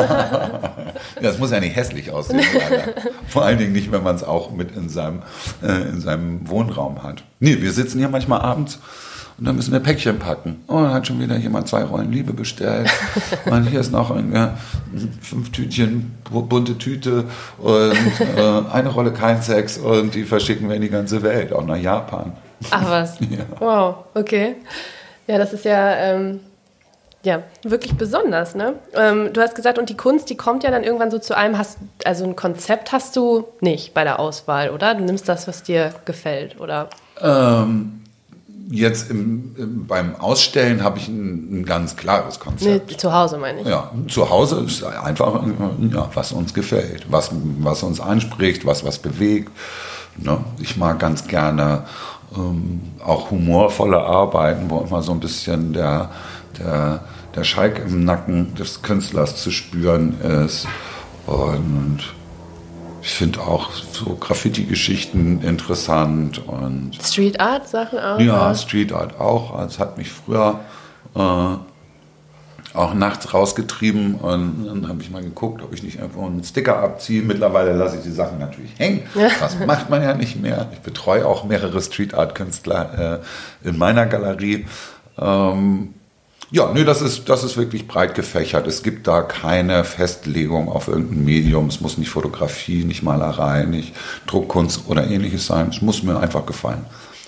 Ja, 1.22 1.30
es 1.30 1.38
muss 1.38 1.52
ja 1.52 1.60
nicht 1.60 1.76
hässlich 1.76 2.12
aussehen. 2.12 2.42
Vor 3.28 3.44
allen 3.44 3.58
Dingen 3.58 3.72
nicht, 3.72 3.92
wenn 3.92 4.04
man 4.04 4.16
es 4.16 4.24
auch 4.24 4.52
mit 4.52 4.76
in 4.76 4.90
seinem, 4.90 5.22
äh, 5.64 5.90
in 5.90 6.02
seinem 6.02 6.50
Wohnraum 6.50 7.04
hat. 7.04 7.24
Nee, 7.40 7.62
wir 7.62 7.72
sitzen 7.72 8.00
hier 8.00 8.10
manchmal 8.10 8.42
abends 8.42 8.80
und 9.40 9.46
dann 9.46 9.56
müssen 9.56 9.72
wir 9.72 9.80
Päckchen 9.80 10.20
packen. 10.20 10.64
Oh, 10.68 10.76
dann 10.82 10.94
hat 10.94 11.08
schon 11.08 11.20
wieder 11.20 11.38
jemand 11.38 11.68
zwei 11.68 11.84
Rollen 11.84 12.12
Liebe 12.12 12.34
bestellt. 12.34 12.90
Und 13.46 13.64
hier 13.68 13.80
ist 13.80 13.92
noch 13.92 14.12
ein, 14.12 14.34
ja, 14.34 14.58
fünf 15.22 15.52
Tütchen, 15.52 16.12
bu- 16.30 16.42
bunte 16.44 16.78
Tüte 16.78 17.24
und 17.58 17.94
äh, 18.38 18.62
eine 18.72 18.90
Rolle 18.90 19.12
kein 19.14 19.42
Sex 19.42 19.78
und 19.78 20.14
die 20.14 20.24
verschicken 20.24 20.68
wir 20.68 20.76
in 20.76 20.82
die 20.82 20.90
ganze 20.90 21.24
Welt, 21.24 21.54
auch 21.54 21.66
nach 21.66 21.78
Japan. 21.78 22.34
Ach 22.72 22.90
was. 22.90 23.18
Ja. 23.22 23.46
Wow, 23.60 23.96
okay. 24.14 24.56
Ja, 25.28 25.38
das 25.38 25.54
ist 25.54 25.64
ja, 25.66 25.96
ähm, 25.96 26.40
ja 27.24 27.44
wirklich 27.64 27.96
besonders, 27.96 28.56
ne? 28.56 28.74
Ähm, 28.94 29.30
du 29.32 29.42
hast 29.42 29.56
gesagt, 29.56 29.78
und 29.80 29.90
die 29.90 29.96
Kunst, 29.98 30.30
die 30.30 30.36
kommt 30.38 30.64
ja 30.64 30.72
dann 30.72 30.84
irgendwann 30.84 31.12
so 31.12 31.20
zu 31.20 31.36
einem, 31.38 31.58
hast, 31.58 31.78
also 32.04 32.26
ein 32.26 32.36
Konzept 32.36 32.92
hast 32.92 33.16
du 33.16 33.46
nicht 33.62 33.94
bei 33.94 34.04
der 34.04 34.20
Auswahl, 34.20 34.72
oder? 34.72 34.96
Du 34.96 35.04
nimmst 35.04 35.30
das, 35.30 35.48
was 35.48 35.64
dir 35.64 35.94
gefällt, 36.06 36.60
oder? 36.60 36.90
Ähm, 37.22 38.02
jetzt 38.72 39.10
im, 39.10 39.56
im, 39.58 39.88
beim 39.88 40.16
Ausstellen 40.16 40.84
habe 40.84 41.00
ich 41.00 41.08
ein, 41.08 41.62
ein 41.62 41.66
ganz 41.66 41.96
klares 41.96 42.38
Nee, 42.38 42.44
Konzept. 42.44 43.02
zu 43.02 43.14
Hause 43.14 43.38
meine 43.38 43.62
ich. 43.62 43.68
Ja, 43.68 43.92
zu 44.08 44.30
Hause 44.30 44.64
ist 44.66 44.84
einfach, 44.84 45.42
ja, 45.92 46.10
was 46.14 46.32
uns 46.32 46.54
gefällt, 46.54 47.08
was, 47.10 47.32
was 47.60 47.84
uns 47.84 48.00
anspricht, 48.00 48.66
was 48.66 48.84
was 48.86 49.00
bewegt. 49.00 49.52
Ne? 50.18 50.38
Ich 50.60 50.78
mag 50.78 51.00
ganz 51.00 51.28
gerne 51.28 51.84
ähm, 52.36 52.82
auch 53.04 53.32
humorvolle 53.32 53.98
Arbeiten, 54.00 54.70
wo 54.70 54.80
immer 54.82 55.02
so 55.02 55.12
ein 55.14 55.20
bisschen 55.20 55.74
der, 55.74 56.12
der, 56.60 57.02
der 57.36 57.44
Schalk 57.44 57.80
im 57.80 58.04
Nacken 58.06 58.54
des 58.56 58.82
Künstlers 58.82 59.42
zu 59.42 59.50
spüren 59.52 60.20
ist. 60.46 60.68
Und 61.26 62.00
ich 63.10 63.16
finde 63.16 63.42
auch 63.42 63.72
so 63.72 64.16
Graffiti-Geschichten 64.16 65.42
interessant 65.42 66.48
und 66.48 66.92
Street 67.02 67.40
Art 67.40 67.68
Sachen 67.68 67.98
auch? 67.98 68.20
ja, 68.20 68.54
Street 68.54 68.94
Art 68.94 69.20
auch. 69.20 69.58
Das 69.58 69.80
hat 69.80 69.98
mich 69.98 70.12
früher 70.12 70.60
äh, 71.16 71.20
auch 72.78 72.94
nachts 72.94 73.34
rausgetrieben 73.34 74.14
und 74.14 74.66
dann 74.68 74.88
habe 74.88 75.02
ich 75.02 75.10
mal 75.10 75.24
geguckt, 75.24 75.64
ob 75.64 75.74
ich 75.74 75.82
nicht 75.82 76.00
einfach 76.00 76.22
einen 76.22 76.44
Sticker 76.44 76.78
abziehe. 76.78 77.24
Mittlerweile 77.24 77.74
lasse 77.74 77.98
ich 77.98 78.04
die 78.04 78.12
Sachen 78.12 78.38
natürlich 78.38 78.78
hängen. 78.78 79.02
Das 79.40 79.58
macht 79.66 79.90
man 79.90 80.04
ja 80.04 80.14
nicht 80.14 80.40
mehr. 80.40 80.70
Ich 80.72 80.80
betreue 80.80 81.26
auch 81.26 81.46
mehrere 81.46 81.82
Street 81.82 82.14
Art 82.14 82.36
Künstler 82.36 83.22
äh, 83.64 83.68
in 83.68 83.80
meiner 83.80 84.06
Galerie. 84.06 84.68
Ähm, 85.18 85.96
ja, 86.52 86.72
nö, 86.74 86.84
das 86.86 87.02
ist, 87.02 87.30
das 87.30 87.44
ist 87.44 87.58
wirklich 87.58 87.88
breit 87.88 88.16
gefächert. 88.16 88.66
Es 88.68 88.82
gibt 88.84 89.08
da 89.08 89.22
keine 89.22 89.84
Festlegung 89.84 90.70
auf 90.70 90.88
irgendein 90.88 91.24
Medium. 91.24 91.68
Es 91.68 91.80
muss 91.82 91.98
nicht 91.98 92.10
Fotografie, 92.10 92.84
nicht 92.84 93.04
Malerei, 93.04 93.64
nicht 93.66 93.94
Druckkunst 94.28 94.82
oder 94.88 95.06
ähnliches 95.08 95.46
sein. 95.48 95.70
Es 95.70 95.82
muss 95.82 96.02
mir 96.04 96.20
einfach 96.20 96.46
gefallen. 96.46 96.86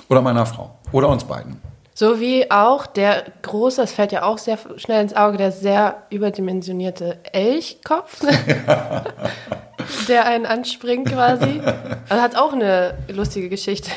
Oder 0.10 0.22
meiner 0.22 0.46
Frau. 0.46 0.78
Oder 0.92 1.10
uns 1.10 1.24
beiden. 1.24 1.58
So 1.94 2.20
wie 2.20 2.50
auch 2.50 2.88
der 2.88 3.26
große, 3.44 3.82
das 3.82 3.92
fällt 3.92 4.12
ja 4.12 4.24
auch 4.24 4.38
sehr 4.40 4.58
schnell 4.78 5.04
ins 5.04 5.14
Auge, 5.16 5.38
der 5.38 5.52
sehr 5.52 6.04
überdimensionierte 6.10 7.20
Elchkopf, 7.32 8.22
der 10.08 10.26
einen 10.26 10.46
anspringt 10.46 11.10
quasi. 11.12 11.62
Also 12.10 12.24
hat 12.24 12.36
auch 12.36 12.54
eine 12.54 12.96
lustige 13.10 13.50
Geschichte. 13.50 13.92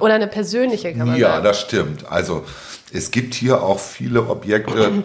Oder 0.00 0.14
eine 0.14 0.26
persönliche, 0.26 0.92
kann 0.94 1.08
man 1.08 1.16
Ja, 1.16 1.32
sagen. 1.32 1.44
das 1.44 1.60
stimmt. 1.60 2.10
Also 2.10 2.44
es 2.92 3.10
gibt 3.10 3.34
hier 3.34 3.62
auch 3.62 3.78
viele 3.78 4.28
Objekte, 4.28 5.04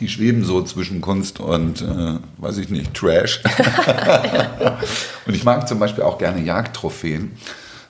die 0.00 0.08
schweben 0.08 0.44
so 0.44 0.62
zwischen 0.62 1.00
Kunst 1.00 1.40
und, 1.40 1.82
äh, 1.82 2.18
weiß 2.38 2.58
ich 2.58 2.68
nicht, 2.70 2.94
Trash. 2.94 3.42
und 5.26 5.34
ich 5.34 5.44
mag 5.44 5.68
zum 5.68 5.78
Beispiel 5.78 6.04
auch 6.04 6.18
gerne 6.18 6.42
Jagdtrophäen. 6.42 7.32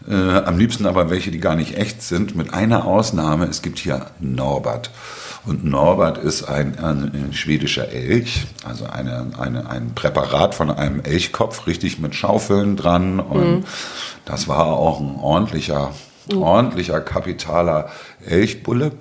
Äh, 0.08 0.14
am 0.14 0.58
liebsten 0.58 0.86
aber 0.86 1.10
welche, 1.10 1.30
die 1.30 1.40
gar 1.40 1.56
nicht 1.56 1.76
echt 1.76 2.02
sind. 2.02 2.36
Mit 2.36 2.52
einer 2.52 2.84
Ausnahme, 2.84 3.46
es 3.46 3.62
gibt 3.62 3.78
hier 3.78 4.06
Norbert. 4.20 4.90
Und 5.46 5.64
Norbert 5.64 6.18
ist 6.18 6.44
ein, 6.44 6.78
ein, 6.78 7.32
schwedischer 7.32 7.88
Elch, 7.88 8.46
also 8.64 8.86
eine, 8.86 9.30
eine, 9.38 9.70
ein 9.70 9.94
Präparat 9.94 10.56
von 10.56 10.70
einem 10.70 11.00
Elchkopf, 11.00 11.68
richtig 11.68 12.00
mit 12.00 12.16
Schaufeln 12.16 12.76
dran. 12.76 13.20
Und 13.20 13.64
das 14.24 14.48
war 14.48 14.66
auch 14.66 15.00
ein 15.00 15.16
ordentlicher, 15.16 15.92
ordentlicher, 16.34 17.00
kapitaler 17.00 17.90
Elchbulle. 18.24 18.92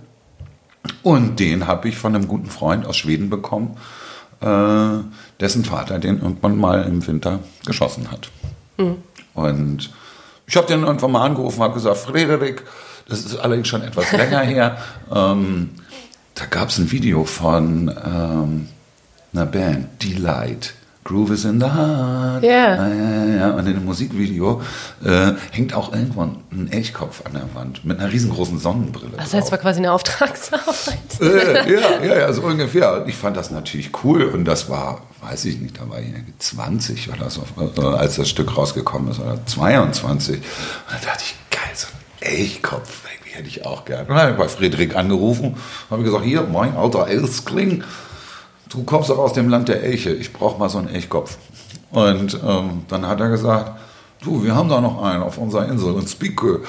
Und 1.03 1.39
den 1.39 1.67
habe 1.67 1.89
ich 1.89 1.97
von 1.97 2.15
einem 2.15 2.27
guten 2.27 2.47
Freund 2.47 2.85
aus 2.85 2.97
Schweden 2.97 3.29
bekommen, 3.29 3.77
äh, 4.41 5.03
dessen 5.39 5.65
Vater 5.65 5.99
den 5.99 6.21
irgendwann 6.21 6.57
mal 6.57 6.83
im 6.83 7.05
Winter 7.07 7.39
geschossen 7.65 8.11
hat. 8.11 8.29
Und 9.33 9.89
ich 10.47 10.55
habe 10.55 10.67
den 10.67 10.83
irgendwann 10.83 11.11
mal 11.11 11.25
angerufen, 11.25 11.61
habe 11.63 11.73
gesagt, 11.73 11.97
Frederik, 11.97 12.63
das 13.07 13.25
ist 13.25 13.37
allerdings 13.37 13.67
schon 13.67 13.81
etwas 13.81 14.11
länger 14.13 14.41
her. 14.41 14.77
Ähm, 15.13 15.71
da 16.35 16.45
gab 16.45 16.69
es 16.69 16.77
ein 16.77 16.91
Video 16.91 17.23
von 17.23 17.89
ähm, 18.05 18.67
einer 19.33 19.45
Band, 19.45 20.03
Delight. 20.03 20.73
Groove 21.05 21.31
is 21.31 21.45
in 21.45 21.59
the 21.59 21.67
heart. 21.67 22.43
Ja. 22.43 22.75
Ja, 22.75 22.87
ja, 22.87 23.25
ja. 23.25 23.49
Und 23.51 23.67
in 23.67 23.75
dem 23.75 23.85
Musikvideo 23.85 24.61
äh, 25.03 25.33
hängt 25.51 25.75
auch 25.75 25.93
irgendwann 25.93 26.37
ein 26.51 26.71
Elchkopf 26.71 27.21
an 27.25 27.33
der 27.33 27.47
Wand 27.53 27.85
mit 27.85 27.99
einer 27.99 28.11
riesengroßen 28.11 28.57
Sonnenbrille. 28.57 29.13
Das 29.15 29.31
heißt, 29.33 29.45
es 29.45 29.51
war 29.51 29.59
quasi 29.59 29.79
eine 29.79 29.91
Auftragsarbeit. 29.91 31.21
Äh, 31.21 31.73
ja, 31.73 32.03
ja, 32.03 32.19
ja, 32.21 32.33
so 32.33 32.41
ungefähr. 32.41 33.01
Und 33.01 33.07
ich 33.07 33.15
fand 33.15 33.37
das 33.37 33.51
natürlich 33.51 33.91
cool 34.03 34.23
und 34.23 34.45
das 34.45 34.67
war, 34.67 35.03
weiß 35.21 35.45
ich 35.45 35.59
nicht, 35.61 35.79
da 35.79 35.87
war 35.87 35.99
ich 35.99 36.07
20 36.39 37.13
oder 37.13 37.29
so, 37.29 37.43
äh, 37.59 37.81
als 37.81 38.15
das 38.15 38.27
Stück 38.27 38.57
rausgekommen 38.57 39.11
ist, 39.11 39.19
oder 39.19 39.45
22. 39.45 40.37
Und 40.37 40.43
dann 40.89 41.01
dachte 41.03 41.23
ich, 41.23 41.35
geil, 41.51 41.69
so 41.75 41.87
ein 41.87 42.33
Elchkopf, 42.33 43.03
hätte 43.35 43.47
ich 43.47 43.65
auch 43.65 43.85
gerne. 43.85 44.03
Und 44.03 44.09
dann 44.09 44.17
habe 44.19 44.31
ich 44.31 44.37
bei 44.37 44.47
Friedrich 44.47 44.95
angerufen, 44.95 45.55
habe 45.89 46.03
gesagt, 46.03 46.23
hier, 46.25 46.41
mein 46.43 46.75
alter 46.75 47.07
Elskling, 47.07 47.83
du 48.75 48.83
kommst 48.83 49.09
doch 49.09 49.17
aus 49.17 49.33
dem 49.33 49.49
Land 49.49 49.69
der 49.69 49.83
Elche, 49.83 50.11
ich 50.11 50.33
brauche 50.33 50.59
mal 50.59 50.69
so 50.69 50.77
einen 50.77 50.89
Elchkopf. 50.89 51.37
Und 51.91 52.39
ähm, 52.45 52.83
dann 52.87 53.07
hat 53.07 53.19
er 53.21 53.29
gesagt, 53.29 53.79
du, 54.21 54.43
wir 54.43 54.55
haben 54.55 54.69
da 54.69 54.81
noch 54.81 55.01
einen 55.01 55.23
auf 55.23 55.37
unserer 55.37 55.67
Insel, 55.69 55.95
in 55.95 56.07
Spikö, 56.07 56.59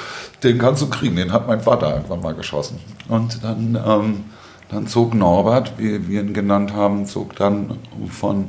den 0.43 0.59
kannst 0.59 0.83
du 0.83 0.89
kriegen, 0.89 1.17
den 1.17 1.33
hat 1.33 1.49
mein 1.49 1.61
Vater 1.61 1.95
irgendwann 1.95 2.21
mal 2.21 2.35
geschossen. 2.35 2.79
Und 3.09 3.43
dann, 3.43 3.79
ähm, 3.85 4.25
dann 4.71 4.87
zog 4.87 5.15
Norbert, 5.15 5.73
wie 5.79 6.09
wir 6.09 6.21
ihn 6.21 6.33
genannt 6.33 6.73
haben, 6.73 7.07
zog 7.07 7.35
dann 7.37 7.79
von, 8.11 8.49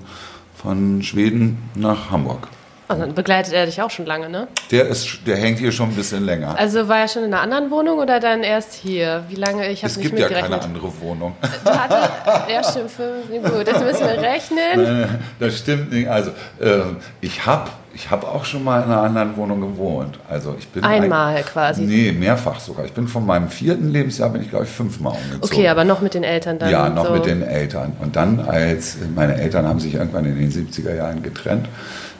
von 0.55 1.01
Schweden 1.01 1.69
nach 1.75 2.11
Hamburg. 2.11 2.47
Und 2.89 2.99
dann 3.01 3.13
begleitet 3.13 3.53
er 3.53 3.65
dich 3.65 3.81
auch 3.81 3.89
schon 3.89 4.05
lange, 4.05 4.29
ne? 4.29 4.47
Der, 4.71 4.87
ist, 4.87 5.19
der 5.25 5.35
hängt 5.35 5.59
hier 5.59 5.73
schon 5.73 5.89
ein 5.89 5.95
bisschen 5.95 6.23
länger. 6.23 6.57
Also 6.57 6.87
war 6.87 6.99
er 6.99 7.07
schon 7.09 7.23
in 7.25 7.33
einer 7.33 7.41
anderen 7.41 7.69
Wohnung 7.69 7.99
oder 7.99 8.21
dann 8.21 8.43
erst 8.43 8.73
hier? 8.75 9.23
Wie 9.27 9.35
lange? 9.35 9.69
Ich 9.69 9.83
habe 9.83 9.91
es 9.91 9.97
nicht 9.97 10.07
gibt 10.07 10.19
ja 10.19 10.27
keine 10.29 10.41
mitgerechnet. 10.43 10.63
andere 10.75 11.01
Wohnung. 11.01 11.35
Du 11.65 11.69
hattest, 11.71 12.09
ja, 12.49 12.63
stimmt, 12.63 13.43
gut, 13.43 13.67
das 13.67 13.83
müssen 13.83 14.07
wir 14.07 14.21
rechnen. 14.21 15.03
Äh, 15.03 15.07
Das 15.39 15.57
stimmt 15.57 15.91
nicht. 15.91 16.07
Also 16.07 16.31
ähm, 16.61 16.97
ich 17.19 17.45
habe 17.45 17.69
ich 17.93 18.09
hab 18.09 18.23
auch 18.23 18.45
schon 18.45 18.63
mal 18.63 18.77
in 18.83 18.91
einer 18.91 19.01
anderen 19.01 19.35
Wohnung 19.35 19.59
gewohnt. 19.59 20.19
Also 20.29 20.55
ich 20.57 20.67
bin 20.69 20.83
Einmal 20.85 21.35
ein- 21.37 21.43
quasi. 21.45 21.81
Nee, 21.81 22.13
mehrfach 22.13 22.59
sogar. 22.61 22.85
Ich 22.85 22.93
bin 22.93 23.07
von 23.09 23.25
meinem 23.25 23.49
vierten 23.49 23.91
Lebensjahr 23.91 24.29
bin 24.29 24.41
ich 24.43 24.49
glaube 24.49 24.63
ich 24.65 24.71
fünfmal 24.71 25.13
umgezogen. 25.13 25.43
Okay, 25.43 25.67
aber 25.67 25.83
noch 25.83 25.99
mit 25.99 26.13
den 26.13 26.23
Eltern 26.23 26.57
dann. 26.59 26.69
ja, 26.69 26.87
noch 26.89 27.07
so. 27.07 27.13
mit 27.13 27.25
den 27.25 27.41
Eltern. 27.41 27.97
Und 27.99 28.15
dann, 28.15 28.39
als 28.39 28.97
meine 29.13 29.35
Eltern 29.35 29.67
haben 29.67 29.79
sich 29.81 29.95
irgendwann 29.95 30.23
in 30.25 30.37
den 30.39 30.51
70er 30.51 30.95
Jahren 30.95 31.21
getrennt, 31.23 31.67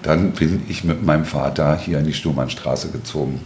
dann 0.04 0.32
bin 0.32 0.64
ich 0.70 0.84
mit 0.84 1.04
meinem 1.04 1.26
Vater 1.26 1.78
hier 1.78 2.00
in 2.00 2.06
die 2.06 2.14
Stumannstraße 2.14 2.92
gezogen. 2.92 3.42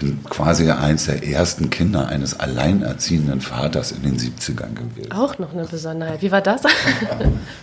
Bin 0.00 0.24
quasi 0.24 0.70
eins 0.70 1.04
der 1.04 1.22
ersten 1.22 1.68
Kinder 1.68 2.08
eines 2.08 2.40
alleinerziehenden 2.40 3.42
Vaters 3.42 3.92
in 3.92 4.02
den 4.02 4.16
70ern 4.16 4.74
gewesen. 4.74 5.12
Auch 5.12 5.38
noch 5.38 5.52
eine 5.52 5.64
Besonderheit. 5.64 6.22
Wie 6.22 6.32
war 6.32 6.40
das? 6.40 6.62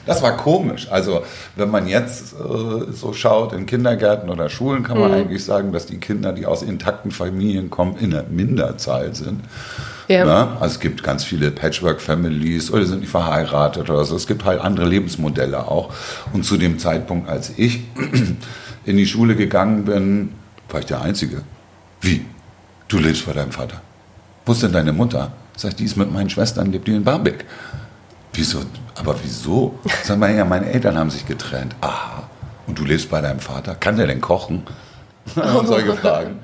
Das 0.06 0.22
war 0.22 0.38
komisch. 0.38 0.88
Also 0.90 1.24
wenn 1.56 1.70
man 1.70 1.88
jetzt 1.88 2.34
äh, 2.34 2.92
so 2.94 3.12
schaut 3.12 3.52
in 3.52 3.66
Kindergärten 3.66 4.30
oder 4.30 4.50
Schulen, 4.50 4.84
kann 4.84 4.98
man 5.00 5.14
eigentlich 5.14 5.44
sagen, 5.44 5.74
dass 5.74 5.86
die 5.86 5.98
Kinder, 5.98 6.32
die 6.32 6.46
aus 6.46 6.62
intakten 6.62 7.12
Familien 7.12 7.70
kommen, 7.70 7.98
in 7.98 8.12
der 8.12 8.24
Minderzahl 8.24 9.14
sind. 9.14 9.42
Ja. 10.08 10.26
Ja, 10.26 10.58
also 10.62 10.76
es 10.76 10.80
gibt 10.80 11.04
ganz 11.04 11.26
viele 11.26 11.52
Patchwork-Families 11.52 12.72
oder 12.72 12.86
sind 12.86 13.02
nicht 13.02 13.10
verheiratet 13.10 13.90
oder 13.90 14.06
so. 14.06 14.16
Es 14.16 14.28
gibt 14.28 14.46
halt 14.46 14.62
andere 14.62 14.88
Lebensmodelle 14.88 15.68
auch. 15.68 15.94
Und 16.32 16.46
zu 16.46 16.58
dem 16.58 16.80
Zeitpunkt, 16.80 17.28
als 17.28 17.52
ich 17.58 17.82
in 18.86 18.96
die 18.96 19.06
Schule 19.06 19.36
gegangen 19.36 19.84
bin, 19.84 20.30
war 20.70 20.80
ich 20.80 20.86
der 20.86 21.02
Einzige. 21.02 21.42
Wie? 22.08 22.26
Du 22.88 23.00
lebst 23.00 23.26
bei 23.26 23.34
deinem 23.34 23.52
Vater. 23.52 23.82
Wo 24.46 24.54
ist 24.54 24.64
denn 24.64 24.72
deine 24.72 24.94
Mutter? 24.94 25.34
Sag 25.58 25.72
ich, 25.72 25.76
die 25.76 25.84
ist 25.84 25.98
mit 25.98 26.10
meinen 26.10 26.30
Schwestern, 26.30 26.72
lebt 26.72 26.88
die 26.88 26.96
in 26.96 27.04
Barmbek. 27.04 27.44
Wieso? 28.32 28.62
Aber 28.96 29.14
wieso? 29.22 29.78
Sag 30.04 30.18
mal, 30.18 30.34
ja, 30.34 30.46
meine 30.46 30.68
Eltern 30.68 30.98
haben 30.98 31.10
sich 31.10 31.26
getrennt. 31.26 31.76
Aha. 31.82 32.24
Und 32.66 32.80
du 32.80 32.86
lebst 32.86 33.10
bei 33.10 33.20
deinem 33.20 33.42
Vater? 33.42 33.76
Kann 33.76 33.98
der 33.98 34.08
denn 34.08 34.22
kochen? 34.22 34.64
Solche 35.36 35.96
Fragen. 35.96 36.40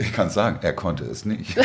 Ich 0.00 0.12
kann 0.12 0.30
sagen, 0.30 0.60
er 0.62 0.72
konnte 0.72 1.02
es 1.02 1.24
nicht. 1.24 1.56
ich 1.56 1.64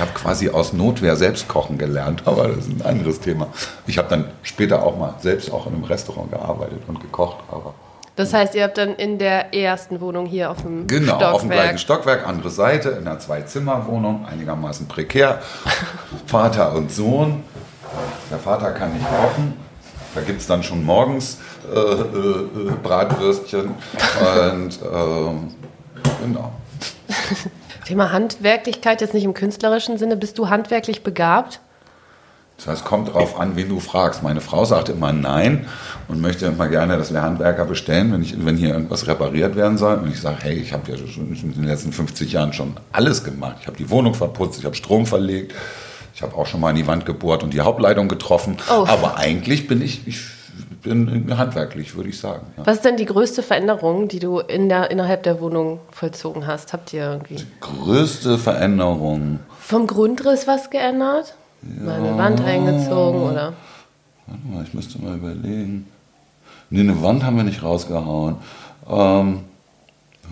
habe 0.00 0.10
quasi 0.14 0.48
aus 0.48 0.72
Notwehr 0.72 1.14
selbst 1.14 1.46
kochen 1.46 1.78
gelernt, 1.78 2.22
aber 2.24 2.48
das 2.48 2.66
ist 2.66 2.70
ein 2.70 2.82
anderes 2.82 3.20
Thema. 3.20 3.46
Ich 3.86 3.96
habe 3.98 4.08
dann 4.08 4.24
später 4.42 4.82
auch 4.82 4.98
mal 4.98 5.14
selbst 5.20 5.52
auch 5.52 5.68
in 5.68 5.74
einem 5.74 5.84
Restaurant 5.84 6.32
gearbeitet 6.32 6.82
und 6.88 6.98
gekocht, 6.98 7.44
aber 7.48 7.74
das 8.18 8.34
heißt, 8.34 8.56
ihr 8.56 8.64
habt 8.64 8.76
dann 8.78 8.96
in 8.96 9.18
der 9.18 9.54
ersten 9.54 10.00
Wohnung 10.00 10.26
hier 10.26 10.50
auf 10.50 10.62
dem 10.62 10.88
genau, 10.88 11.12
Stockwerk. 11.12 11.34
auf 11.34 11.40
dem 11.42 11.50
gleichen 11.50 11.78
Stockwerk, 11.78 12.26
andere 12.26 12.50
Seite, 12.50 12.88
in 12.88 13.06
einer 13.06 13.20
Zwei-Zimmer-Wohnung, 13.20 14.26
einigermaßen 14.26 14.88
prekär. 14.88 15.40
Vater 16.26 16.74
und 16.74 16.90
Sohn. 16.90 17.44
Der 18.28 18.40
Vater 18.40 18.72
kann 18.72 18.92
nicht 18.92 19.06
kochen. 19.06 19.56
Da 20.16 20.22
gibt 20.22 20.40
es 20.40 20.48
dann 20.48 20.64
schon 20.64 20.84
morgens 20.84 21.38
äh, 21.72 21.78
äh, 21.78 22.72
Bratwürstchen. 22.82 23.66
Und 23.66 24.82
äh, 24.82 26.24
genau. 26.24 26.52
Thema 27.86 28.10
Handwerklichkeit, 28.10 29.00
jetzt 29.00 29.14
nicht 29.14 29.22
im 29.22 29.34
künstlerischen 29.34 29.96
Sinne. 29.96 30.16
Bist 30.16 30.38
du 30.38 30.48
handwerklich 30.48 31.04
begabt? 31.04 31.60
Das 32.58 32.66
heißt, 32.66 32.84
kommt 32.84 33.08
darauf 33.08 33.38
an, 33.38 33.54
wen 33.54 33.68
du 33.68 33.78
fragst. 33.78 34.24
Meine 34.24 34.40
Frau 34.40 34.64
sagt 34.64 34.88
immer 34.88 35.12
nein 35.12 35.66
und 36.08 36.20
möchte 36.20 36.46
immer 36.46 36.66
gerne, 36.66 36.98
dass 36.98 37.12
wir 37.12 37.22
Handwerker 37.22 37.64
bestellen, 37.64 38.12
wenn, 38.12 38.20
ich, 38.20 38.44
wenn 38.44 38.56
hier 38.56 38.70
irgendwas 38.70 39.06
repariert 39.06 39.54
werden 39.54 39.78
soll. 39.78 39.96
Und 39.98 40.10
ich 40.10 40.20
sage, 40.20 40.38
hey, 40.40 40.54
ich 40.54 40.72
habe 40.72 40.90
ja 40.90 40.98
schon 40.98 41.32
in 41.32 41.52
den 41.54 41.64
letzten 41.64 41.92
50 41.92 42.32
Jahren 42.32 42.52
schon 42.52 42.74
alles 42.90 43.22
gemacht. 43.22 43.58
Ich 43.60 43.68
habe 43.68 43.76
die 43.76 43.88
Wohnung 43.90 44.12
verputzt, 44.14 44.58
ich 44.58 44.64
habe 44.64 44.74
Strom 44.74 45.06
verlegt, 45.06 45.54
ich 46.12 46.22
habe 46.22 46.34
auch 46.34 46.46
schon 46.46 46.60
mal 46.60 46.70
in 46.70 46.76
die 46.76 46.88
Wand 46.88 47.06
gebohrt 47.06 47.44
und 47.44 47.54
die 47.54 47.60
Hauptleitung 47.60 48.08
getroffen. 48.08 48.56
Oh. 48.68 48.84
Aber 48.88 49.16
eigentlich 49.18 49.68
bin 49.68 49.80
ich, 49.80 50.08
ich 50.08 50.18
bin 50.82 51.38
handwerklich, 51.38 51.94
würde 51.94 52.08
ich 52.08 52.18
sagen. 52.18 52.44
Ja. 52.56 52.66
Was 52.66 52.78
ist 52.78 52.84
denn 52.84 52.96
die 52.96 53.04
größte 53.04 53.44
Veränderung, 53.44 54.08
die 54.08 54.18
du 54.18 54.40
in 54.40 54.68
der, 54.68 54.90
innerhalb 54.90 55.22
der 55.22 55.40
Wohnung 55.40 55.78
vollzogen 55.92 56.48
hast? 56.48 56.72
Habt 56.72 56.92
ihr 56.92 57.02
irgendwie? 57.02 57.36
Die 57.36 57.46
größte 57.60 58.36
Veränderung. 58.36 59.38
Vom 59.60 59.86
Grundriss 59.86 60.48
was 60.48 60.70
geändert? 60.70 61.34
Ja. 61.62 61.84
Mal 61.84 61.94
eine 61.94 62.16
Wand 62.16 62.40
eingezogen 62.40 63.20
oder? 63.22 63.52
Warte 64.26 64.46
mal, 64.46 64.64
ich 64.64 64.74
müsste 64.74 65.00
mal 65.02 65.16
überlegen. 65.16 65.86
Nee, 66.70 66.80
eine 66.80 67.02
Wand 67.02 67.24
haben 67.24 67.36
wir 67.36 67.44
nicht 67.44 67.62
rausgehauen. 67.62 68.36
Ähm, 68.88 69.40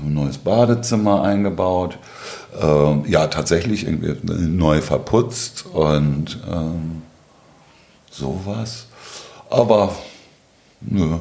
ein 0.02 0.14
neues 0.14 0.38
Badezimmer 0.38 1.22
eingebaut. 1.22 1.98
Ähm, 2.60 3.04
ja, 3.06 3.26
tatsächlich 3.26 3.86
irgendwie 3.86 4.16
neu 4.22 4.80
verputzt 4.80 5.66
und 5.66 6.38
ähm, 6.50 7.02
sowas. 8.10 8.86
Aber 9.50 9.94
nö. 10.80 11.18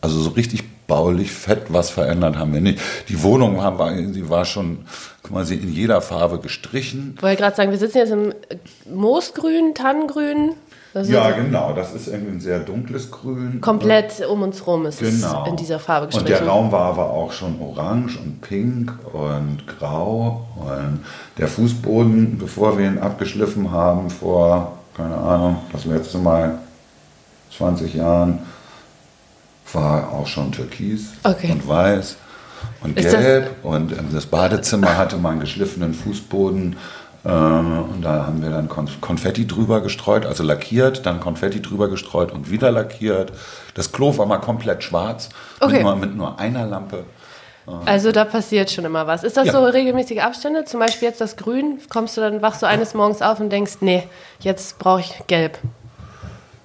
Also 0.00 0.20
so 0.20 0.30
richtig 0.30 0.64
baulich 0.86 1.32
fett 1.32 1.64
was 1.68 1.90
verändert 1.90 2.36
haben 2.36 2.52
wir 2.52 2.60
nicht. 2.60 2.80
Die 3.08 3.22
Wohnung 3.22 3.62
haben 3.62 3.78
wir, 3.78 3.92
die 4.12 4.28
war 4.28 4.44
schon 4.44 4.86
quasi 5.22 5.54
in 5.54 5.72
jeder 5.72 6.00
Farbe 6.00 6.38
gestrichen. 6.38 7.14
Ich 7.16 7.22
wollte 7.22 7.42
gerade 7.42 7.56
sagen, 7.56 7.70
wir 7.70 7.78
sitzen 7.78 7.98
jetzt 7.98 8.12
im 8.12 8.32
Moosgrün, 8.92 9.74
Tannengrün. 9.74 10.52
ja, 10.94 11.30
genau. 11.32 11.72
Das 11.74 11.92
ist 11.92 12.06
irgendwie 12.06 12.32
ein 12.32 12.40
sehr 12.40 12.60
dunkles 12.60 13.10
Grün. 13.10 13.60
Komplett 13.60 14.26
um 14.26 14.42
uns 14.42 14.66
rum 14.66 14.86
ist 14.86 15.00
genau. 15.00 15.42
es 15.42 15.48
in 15.48 15.56
dieser 15.56 15.78
Farbe 15.78 16.06
gestrichen. 16.06 16.32
Und 16.32 16.40
der 16.40 16.48
Raum 16.48 16.70
war 16.72 16.86
aber 16.86 17.10
auch 17.10 17.32
schon 17.32 17.60
orange 17.60 18.18
und 18.18 18.40
pink 18.40 18.92
und 19.12 19.66
grau. 19.66 20.46
Und 20.56 21.00
der 21.38 21.48
Fußboden, 21.48 22.38
bevor 22.38 22.78
wir 22.78 22.86
ihn 22.86 22.98
abgeschliffen 22.98 23.72
haben, 23.72 24.08
vor, 24.10 24.78
keine 24.96 25.16
Ahnung, 25.16 25.56
das 25.72 25.84
letzte 25.84 26.18
Mal 26.18 26.58
20 27.56 27.94
Jahren, 27.94 28.38
war 29.72 30.12
auch 30.12 30.26
schon 30.26 30.52
türkis 30.52 31.12
okay. 31.24 31.50
und 31.50 31.66
weiß 31.66 32.16
und 32.82 32.98
Ist 32.98 33.10
gelb. 33.10 33.50
Und 33.62 33.92
ähm, 33.92 34.08
das 34.12 34.26
Badezimmer 34.26 34.96
hatte 34.96 35.16
mal 35.16 35.30
einen 35.30 35.40
geschliffenen 35.40 35.94
Fußboden. 35.94 36.76
Äh, 37.24 37.28
und 37.28 38.02
da 38.02 38.26
haben 38.26 38.42
wir 38.42 38.50
dann 38.50 38.68
Konfetti 38.68 39.46
drüber 39.46 39.80
gestreut, 39.80 40.26
also 40.26 40.42
lackiert, 40.42 41.06
dann 41.06 41.20
Konfetti 41.20 41.60
drüber 41.60 41.88
gestreut 41.88 42.32
und 42.32 42.50
wieder 42.50 42.70
lackiert. 42.70 43.32
Das 43.74 43.92
Klo 43.92 44.16
war 44.16 44.26
mal 44.26 44.38
komplett 44.38 44.82
schwarz, 44.82 45.28
okay. 45.60 45.74
mit, 45.74 45.82
nur, 45.82 45.96
mit 45.96 46.16
nur 46.16 46.38
einer 46.38 46.66
Lampe. 46.66 47.04
Äh. 47.66 47.70
Also 47.86 48.12
da 48.12 48.24
passiert 48.24 48.70
schon 48.70 48.84
immer 48.84 49.06
was. 49.06 49.24
Ist 49.24 49.36
das 49.36 49.46
ja. 49.46 49.52
so 49.52 49.64
regelmäßige 49.64 50.20
Abstände? 50.20 50.64
Zum 50.64 50.80
Beispiel 50.80 51.08
jetzt 51.08 51.20
das 51.20 51.36
Grün, 51.36 51.80
kommst 51.88 52.16
du 52.16 52.20
dann, 52.20 52.42
wachst 52.42 52.62
du 52.62 52.66
eines 52.66 52.94
Morgens 52.94 53.22
auf 53.22 53.40
und 53.40 53.50
denkst, 53.50 53.78
nee, 53.80 54.04
jetzt 54.40 54.78
brauche 54.78 55.00
ich 55.00 55.14
Gelb 55.26 55.58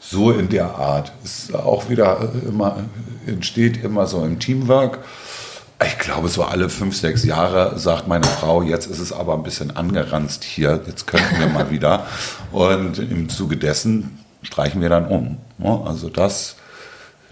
so 0.01 0.31
in 0.31 0.49
der 0.49 0.75
Art. 0.75 1.11
Ist 1.23 1.55
auch 1.55 1.89
wieder 1.89 2.29
immer, 2.47 2.77
entsteht 3.25 3.83
immer 3.83 4.07
so 4.07 4.25
im 4.25 4.39
Teamwork. 4.39 4.99
Ich 5.83 5.97
glaube, 5.97 6.27
so 6.27 6.43
alle 6.43 6.69
fünf, 6.69 6.95
sechs 6.95 7.23
Jahre 7.23 7.79
sagt 7.79 8.07
meine 8.07 8.25
Frau, 8.25 8.61
jetzt 8.61 8.85
ist 8.87 8.99
es 8.99 9.13
aber 9.13 9.33
ein 9.33 9.43
bisschen 9.43 9.75
angeranzt 9.75 10.43
hier, 10.43 10.81
jetzt 10.85 11.07
könnten 11.07 11.39
wir 11.39 11.47
mal 11.47 11.71
wieder. 11.71 12.05
Und 12.51 12.99
im 12.99 13.29
Zuge 13.29 13.57
dessen 13.57 14.19
streichen 14.43 14.81
wir 14.81 14.89
dann 14.89 15.07
um. 15.07 15.37
Also 15.85 16.09
das, 16.09 16.55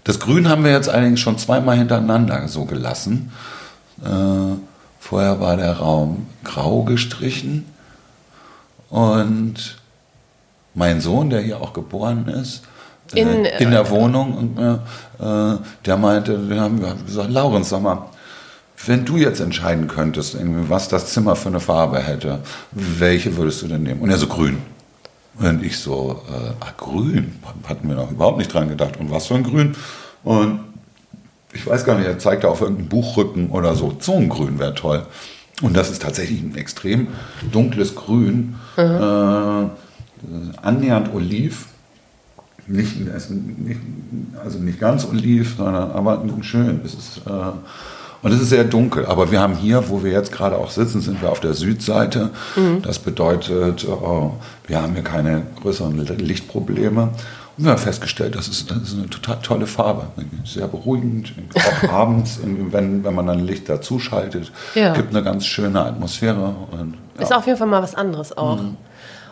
das 0.04 0.18
Grün 0.18 0.48
haben 0.48 0.64
wir 0.64 0.72
jetzt 0.72 0.88
allerdings 0.88 1.20
schon 1.20 1.38
zweimal 1.38 1.76
hintereinander 1.76 2.48
so 2.48 2.64
gelassen. 2.64 3.30
Äh, 4.02 4.56
vorher 4.98 5.40
war 5.40 5.56
der 5.56 5.74
Raum 5.74 6.26
grau 6.42 6.82
gestrichen 6.82 7.66
und 8.88 9.79
mein 10.74 11.00
Sohn, 11.00 11.30
der 11.30 11.40
hier 11.40 11.60
auch 11.60 11.72
geboren 11.72 12.28
ist, 12.28 12.62
äh, 13.14 13.20
in, 13.20 13.44
äh, 13.44 13.62
in 13.62 13.70
der 13.70 13.82
äh, 13.82 13.90
Wohnung, 13.90 14.36
und, 14.36 14.58
äh, 14.58 15.58
der 15.84 15.96
meinte, 15.96 16.48
wir 16.48 16.60
haben 16.60 16.80
gesagt, 17.06 17.30
Laurens, 17.30 17.68
sag 17.68 17.82
mal, 17.82 18.06
wenn 18.86 19.04
du 19.04 19.18
jetzt 19.18 19.40
entscheiden 19.40 19.88
könntest, 19.88 20.36
was 20.68 20.88
das 20.88 21.12
Zimmer 21.12 21.36
für 21.36 21.50
eine 21.50 21.60
Farbe 21.60 21.98
hätte, 21.98 22.38
welche 22.72 23.36
würdest 23.36 23.60
du 23.62 23.68
denn 23.68 23.82
nehmen? 23.82 24.00
Und 24.00 24.10
er 24.10 24.16
so 24.16 24.26
grün. 24.26 24.58
Und 25.38 25.62
ich 25.62 25.78
so, 25.78 26.22
äh, 26.28 26.52
ah, 26.60 26.72
grün, 26.76 27.34
hatten 27.68 27.88
wir 27.88 27.96
noch 27.96 28.10
überhaupt 28.10 28.38
nicht 28.38 28.52
dran 28.52 28.68
gedacht. 28.68 28.98
Und 28.98 29.10
was 29.10 29.26
für 29.26 29.34
ein 29.34 29.42
Grün? 29.42 29.74
Und 30.22 30.60
ich 31.52 31.66
weiß 31.66 31.84
gar 31.84 31.96
nicht, 31.96 32.06
er 32.06 32.18
zeigte 32.18 32.48
auf 32.48 32.60
irgendeinen 32.60 32.88
Buchrücken 32.88 33.50
oder 33.50 33.74
so, 33.74 33.92
Zonengrün 33.92 34.58
wäre 34.58 34.74
toll. 34.74 35.06
Und 35.62 35.76
das 35.76 35.90
ist 35.90 36.02
tatsächlich 36.02 36.42
ein 36.42 36.56
extrem 36.56 37.08
dunkles 37.52 37.94
Grün. 37.94 38.56
Mhm. 38.76 39.70
Äh, 40.22 40.34
äh, 40.34 40.52
annähernd 40.62 41.12
oliv. 41.14 41.66
Nicht, 42.66 43.00
nicht, 43.00 43.80
also 44.44 44.58
nicht 44.58 44.78
ganz 44.78 45.04
oliv, 45.04 45.56
sondern 45.56 45.90
aber 45.90 46.22
schön. 46.42 46.80
Es 46.84 46.94
ist, 46.94 47.22
äh, 47.26 47.30
und 48.22 48.32
es 48.32 48.40
ist 48.40 48.50
sehr 48.50 48.64
dunkel. 48.64 49.06
Aber 49.06 49.30
wir 49.30 49.40
haben 49.40 49.54
hier, 49.54 49.88
wo 49.88 50.04
wir 50.04 50.12
jetzt 50.12 50.30
gerade 50.30 50.56
auch 50.56 50.70
sitzen, 50.70 51.00
sind 51.00 51.22
wir 51.22 51.30
auf 51.30 51.40
der 51.40 51.54
Südseite. 51.54 52.30
Mhm. 52.54 52.82
Das 52.82 52.98
bedeutet, 52.98 53.86
oh, 53.88 54.34
wir 54.66 54.82
haben 54.82 54.92
hier 54.92 55.02
keine 55.02 55.42
größeren 55.60 55.96
Lichtprobleme. 56.18 57.10
Und 57.56 57.64
wir 57.64 57.72
haben 57.72 57.78
festgestellt, 57.78 58.36
das 58.36 58.48
ist, 58.48 58.70
das 58.70 58.78
ist 58.78 58.94
eine 58.94 59.08
total 59.08 59.38
tolle 59.42 59.66
Farbe. 59.66 60.06
Sehr 60.44 60.68
beruhigend. 60.68 61.32
Auch 61.54 61.88
abends, 61.92 62.40
wenn, 62.42 63.04
wenn 63.04 63.14
man 63.14 63.26
dann 63.26 63.40
Licht 63.40 63.68
dazuschaltet, 63.68 64.52
ja. 64.74 64.92
gibt 64.92 65.14
eine 65.14 65.24
ganz 65.24 65.46
schöne 65.46 65.84
Atmosphäre. 65.84 66.54
Und, 66.70 66.94
ja. 67.16 67.22
Ist 67.22 67.34
auf 67.34 67.46
jeden 67.46 67.58
Fall 67.58 67.68
mal 67.68 67.82
was 67.82 67.94
anderes 67.94 68.36
auch. 68.36 68.62
Mhm. 68.62 68.76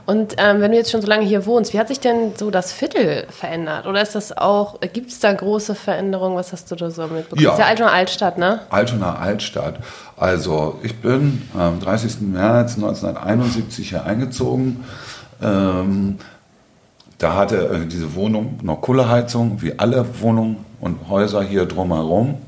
Und 0.09 0.37
ähm, 0.38 0.62
wenn 0.62 0.71
du 0.71 0.79
jetzt 0.79 0.90
schon 0.90 1.03
so 1.03 1.07
lange 1.07 1.27
hier 1.27 1.44
wohnst, 1.44 1.75
wie 1.75 1.79
hat 1.79 1.88
sich 1.88 2.01
denn 2.01 2.33
so 2.35 2.51
das 2.51 2.73
Viertel 2.73 3.27
verändert? 3.29 3.87
Oder 3.87 4.01
ist 4.01 4.14
das 4.14 4.35
auch, 4.35 4.81
gibt 4.81 5.11
es 5.11 5.21
da 5.21 5.31
große 5.31 5.75
Veränderungen? 5.75 6.35
Was 6.35 6.51
hast 6.51 6.71
du 6.71 6.77
da 6.77 6.90
so 6.90 7.03
mitbekommen? 7.03 7.42
Ja. 7.42 7.51
Das 7.51 7.59
ist 7.59 7.62
ja 7.62 7.66
Altona 7.66 7.90
Altstadt, 7.90 8.38
ne? 8.38 8.61
Altona 8.71 9.16
Altstadt. 9.16 9.81
Also 10.16 10.79
ich 10.83 10.97
bin 11.03 11.42
am 11.55 11.79
30. 11.79 12.23
März 12.23 12.77
1971 12.77 13.90
hier 13.90 14.05
eingezogen. 14.05 14.83
Ähm, 15.42 16.16
da 17.18 17.35
hatte 17.35 17.68
äh, 17.68 17.87
diese 17.87 18.14
Wohnung 18.14 18.61
noch 18.62 18.81
Kohleheizung, 18.81 19.61
wie 19.61 19.79
alle 19.79 20.07
Wohnungen 20.23 20.64
und 20.81 21.11
Häuser 21.11 21.42
hier 21.42 21.66
drumherum. 21.66 22.38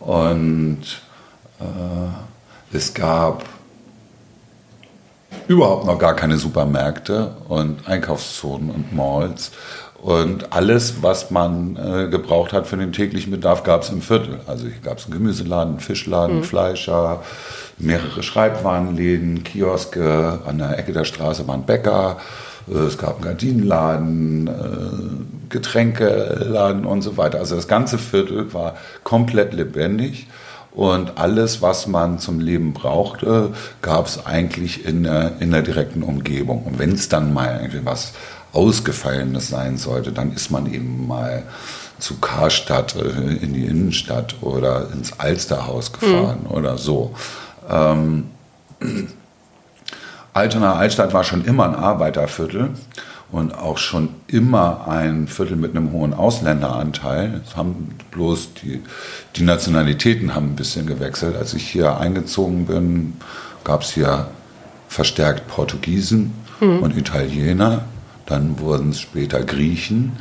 Und 0.00 0.82
äh, 1.60 2.76
es 2.76 2.92
gab 2.92 3.42
überhaupt 5.48 5.86
noch 5.86 5.98
gar 5.98 6.14
keine 6.14 6.38
Supermärkte 6.38 7.36
und 7.48 7.88
Einkaufszonen 7.88 8.70
und 8.70 8.94
Malls. 8.94 9.52
Und 10.04 10.52
alles, 10.52 11.02
was 11.02 11.30
man 11.30 11.76
äh, 11.76 12.08
gebraucht 12.10 12.52
hat 12.52 12.66
für 12.66 12.76
den 12.76 12.92
täglichen 12.92 13.30
Bedarf, 13.30 13.62
gab 13.62 13.82
es 13.82 13.88
im 13.88 14.02
Viertel. 14.02 14.38
Also 14.46 14.66
hier 14.66 14.80
gab 14.82 14.98
es 14.98 15.04
einen 15.06 15.14
Gemüseladen, 15.14 15.74
einen 15.74 15.80
Fischladen, 15.80 16.36
mhm. 16.38 16.44
Fleischer, 16.44 17.22
mehrere 17.78 18.22
Schreibwarenläden, 18.22 19.44
Kioske, 19.44 20.40
an 20.46 20.58
der 20.58 20.78
Ecke 20.78 20.92
der 20.92 21.04
Straße 21.04 21.48
war 21.48 21.54
ein 21.54 21.64
Bäcker, 21.64 22.18
äh, 22.68 22.78
es 22.80 22.98
gab 22.98 23.14
einen 23.14 23.24
Gardinenladen, 23.24 24.46
äh, 24.46 25.48
Getränkeladen 25.48 26.84
und 26.84 27.00
so 27.00 27.16
weiter. 27.16 27.38
Also 27.38 27.56
das 27.56 27.66
ganze 27.66 27.96
Viertel 27.96 28.52
war 28.52 28.74
komplett 29.04 29.54
lebendig. 29.54 30.26
Und 30.74 31.18
alles, 31.18 31.62
was 31.62 31.86
man 31.86 32.18
zum 32.18 32.40
Leben 32.40 32.72
brauchte, 32.72 33.52
gab 33.80 34.06
es 34.06 34.26
eigentlich 34.26 34.84
in 34.84 35.04
der, 35.04 35.32
in 35.38 35.52
der 35.52 35.62
direkten 35.62 36.02
Umgebung. 36.02 36.64
Und 36.64 36.78
wenn 36.80 36.92
es 36.92 37.08
dann 37.08 37.32
mal 37.32 37.60
irgendwie 37.60 37.84
was 37.84 38.12
Ausgefallenes 38.52 39.48
sein 39.48 39.76
sollte, 39.76 40.10
dann 40.10 40.32
ist 40.32 40.50
man 40.50 40.72
eben 40.72 41.06
mal 41.06 41.44
zu 41.98 42.16
Karstadt 42.16 42.96
äh, 42.96 43.36
in 43.36 43.54
die 43.54 43.66
Innenstadt 43.66 44.36
oder 44.40 44.88
ins 44.92 45.18
Alsterhaus 45.18 45.92
gefahren 45.92 46.40
mhm. 46.44 46.50
oder 46.50 46.76
so. 46.76 47.14
Ähm, 47.70 48.26
Altona 50.32 50.74
Altstadt 50.74 51.14
war 51.14 51.22
schon 51.22 51.44
immer 51.44 51.64
ein 51.64 51.76
Arbeiterviertel 51.76 52.70
und 53.34 53.52
auch 53.52 53.78
schon 53.78 54.10
immer 54.28 54.86
ein 54.86 55.26
Viertel 55.26 55.56
mit 55.56 55.72
einem 55.72 55.90
hohen 55.90 56.14
Ausländeranteil. 56.14 57.40
Es 57.44 57.56
haben 57.56 57.88
bloß 58.12 58.54
die, 58.62 58.80
die 59.34 59.42
Nationalitäten 59.42 60.36
haben 60.36 60.52
ein 60.52 60.56
bisschen 60.56 60.86
gewechselt. 60.86 61.34
Als 61.36 61.52
ich 61.52 61.68
hier 61.68 61.98
eingezogen 61.98 62.66
bin, 62.66 63.14
gab 63.64 63.82
es 63.82 63.90
hier 63.90 64.28
verstärkt 64.86 65.48
Portugiesen 65.48 66.32
mhm. 66.60 66.78
und 66.78 66.96
Italiener. 66.96 67.86
Dann 68.24 68.60
wurden 68.60 68.90
es 68.90 69.00
später 69.00 69.42
Griechen. 69.42 70.12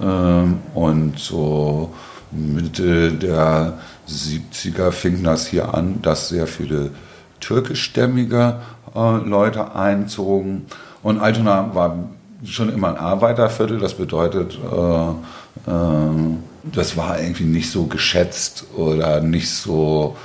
Ähm, 0.00 0.60
und 0.72 1.18
so 1.18 1.92
Mitte 2.30 3.12
der 3.12 3.80
70er 4.08 4.92
fing 4.92 5.22
das 5.22 5.46
hier 5.46 5.74
an, 5.74 6.00
dass 6.00 6.30
sehr 6.30 6.46
viele 6.46 6.92
türkischstämmige 7.40 8.60
äh, 8.94 9.16
Leute 9.28 9.74
einzogen. 9.74 10.64
Und 11.02 11.20
Altona 11.20 11.74
war 11.74 12.08
schon 12.44 12.72
immer 12.72 12.88
ein 12.88 12.96
Arbeiterviertel. 12.96 13.78
Das 13.78 13.94
bedeutet, 13.94 14.58
äh, 14.58 15.70
äh, 15.70 16.34
das 16.64 16.96
war 16.96 17.20
irgendwie 17.20 17.44
nicht 17.44 17.70
so 17.70 17.86
geschätzt 17.86 18.64
oder 18.76 19.20
nicht 19.20 19.50
so 19.50 20.16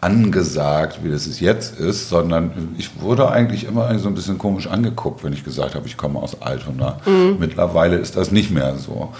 angesagt, 0.00 1.00
wie 1.02 1.10
das 1.10 1.26
es 1.26 1.40
jetzt 1.40 1.78
ist, 1.78 2.08
sondern 2.08 2.74
ich 2.78 3.00
wurde 3.00 3.30
eigentlich 3.30 3.64
immer 3.64 3.98
so 3.98 4.08
ein 4.08 4.14
bisschen 4.14 4.38
komisch 4.38 4.68
angeguckt, 4.68 5.24
wenn 5.24 5.32
ich 5.32 5.44
gesagt 5.44 5.74
habe, 5.74 5.86
ich 5.86 5.96
komme 5.96 6.20
aus 6.20 6.40
Altona. 6.40 7.00
Mhm. 7.04 7.36
Mittlerweile 7.40 7.96
ist 7.96 8.16
das 8.16 8.30
nicht 8.30 8.50
mehr 8.50 8.76
so. 8.76 9.12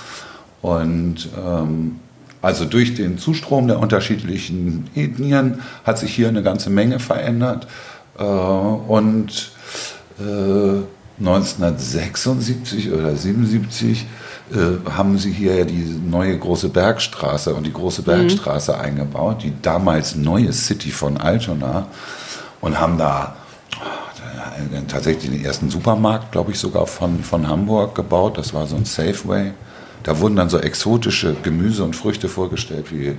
Und 0.62 1.28
ähm, 1.44 1.96
also 2.42 2.64
durch 2.64 2.94
den 2.94 3.18
Zustrom 3.18 3.66
der 3.66 3.80
unterschiedlichen 3.80 4.88
Ethnien 4.94 5.61
hat 5.84 5.98
sich 5.98 6.14
hier 6.14 6.28
eine 6.28 6.42
ganze 6.42 6.70
Menge 6.70 7.00
verändert. 7.00 7.66
Äh, 8.18 8.22
und 8.22 9.50
äh, 10.20 10.82
1976 11.20 12.92
oder 12.92 13.16
77 13.16 14.07
äh, 14.52 14.90
haben 14.90 15.18
sie 15.18 15.33
hier 15.33 15.57
ja 15.57 15.64
die 15.64 15.85
neue 15.85 16.38
große 16.38 16.68
Bergstraße 16.68 17.54
und 17.54 17.64
die 17.64 17.72
große 17.72 18.02
mhm. 18.02 18.07
Bergstraße 18.07 18.72
mhm. 18.72 18.81
eingebaut, 18.81 19.42
die 19.42 19.52
damals 19.61 20.14
neue 20.14 20.52
City 20.52 20.90
von 20.90 21.16
Altona 21.16 21.88
und 22.61 22.81
haben 22.81 22.98
da 22.98 23.37
äh, 24.72 24.81
tatsächlich 24.87 25.31
den 25.31 25.44
ersten 25.44 25.70
Supermarkt, 25.70 26.33
glaube 26.33 26.52
ich, 26.52 26.59
sogar 26.59 26.87
von, 26.87 27.22
von 27.22 27.48
Hamburg 27.48 27.94
gebaut. 27.94 28.38
Das 28.38 28.54
war 28.54 28.66
so 28.66 28.76
ein 28.76 28.85
Safeway. 28.85 29.52
Da 30.04 30.20
wurden 30.20 30.37
dann 30.37 30.48
so 30.48 30.59
exotische 30.59 31.35
Gemüse 31.42 31.83
und 31.85 31.96
Früchte 31.96 32.28
vorgestellt 32.28 32.92
wie 32.92 33.16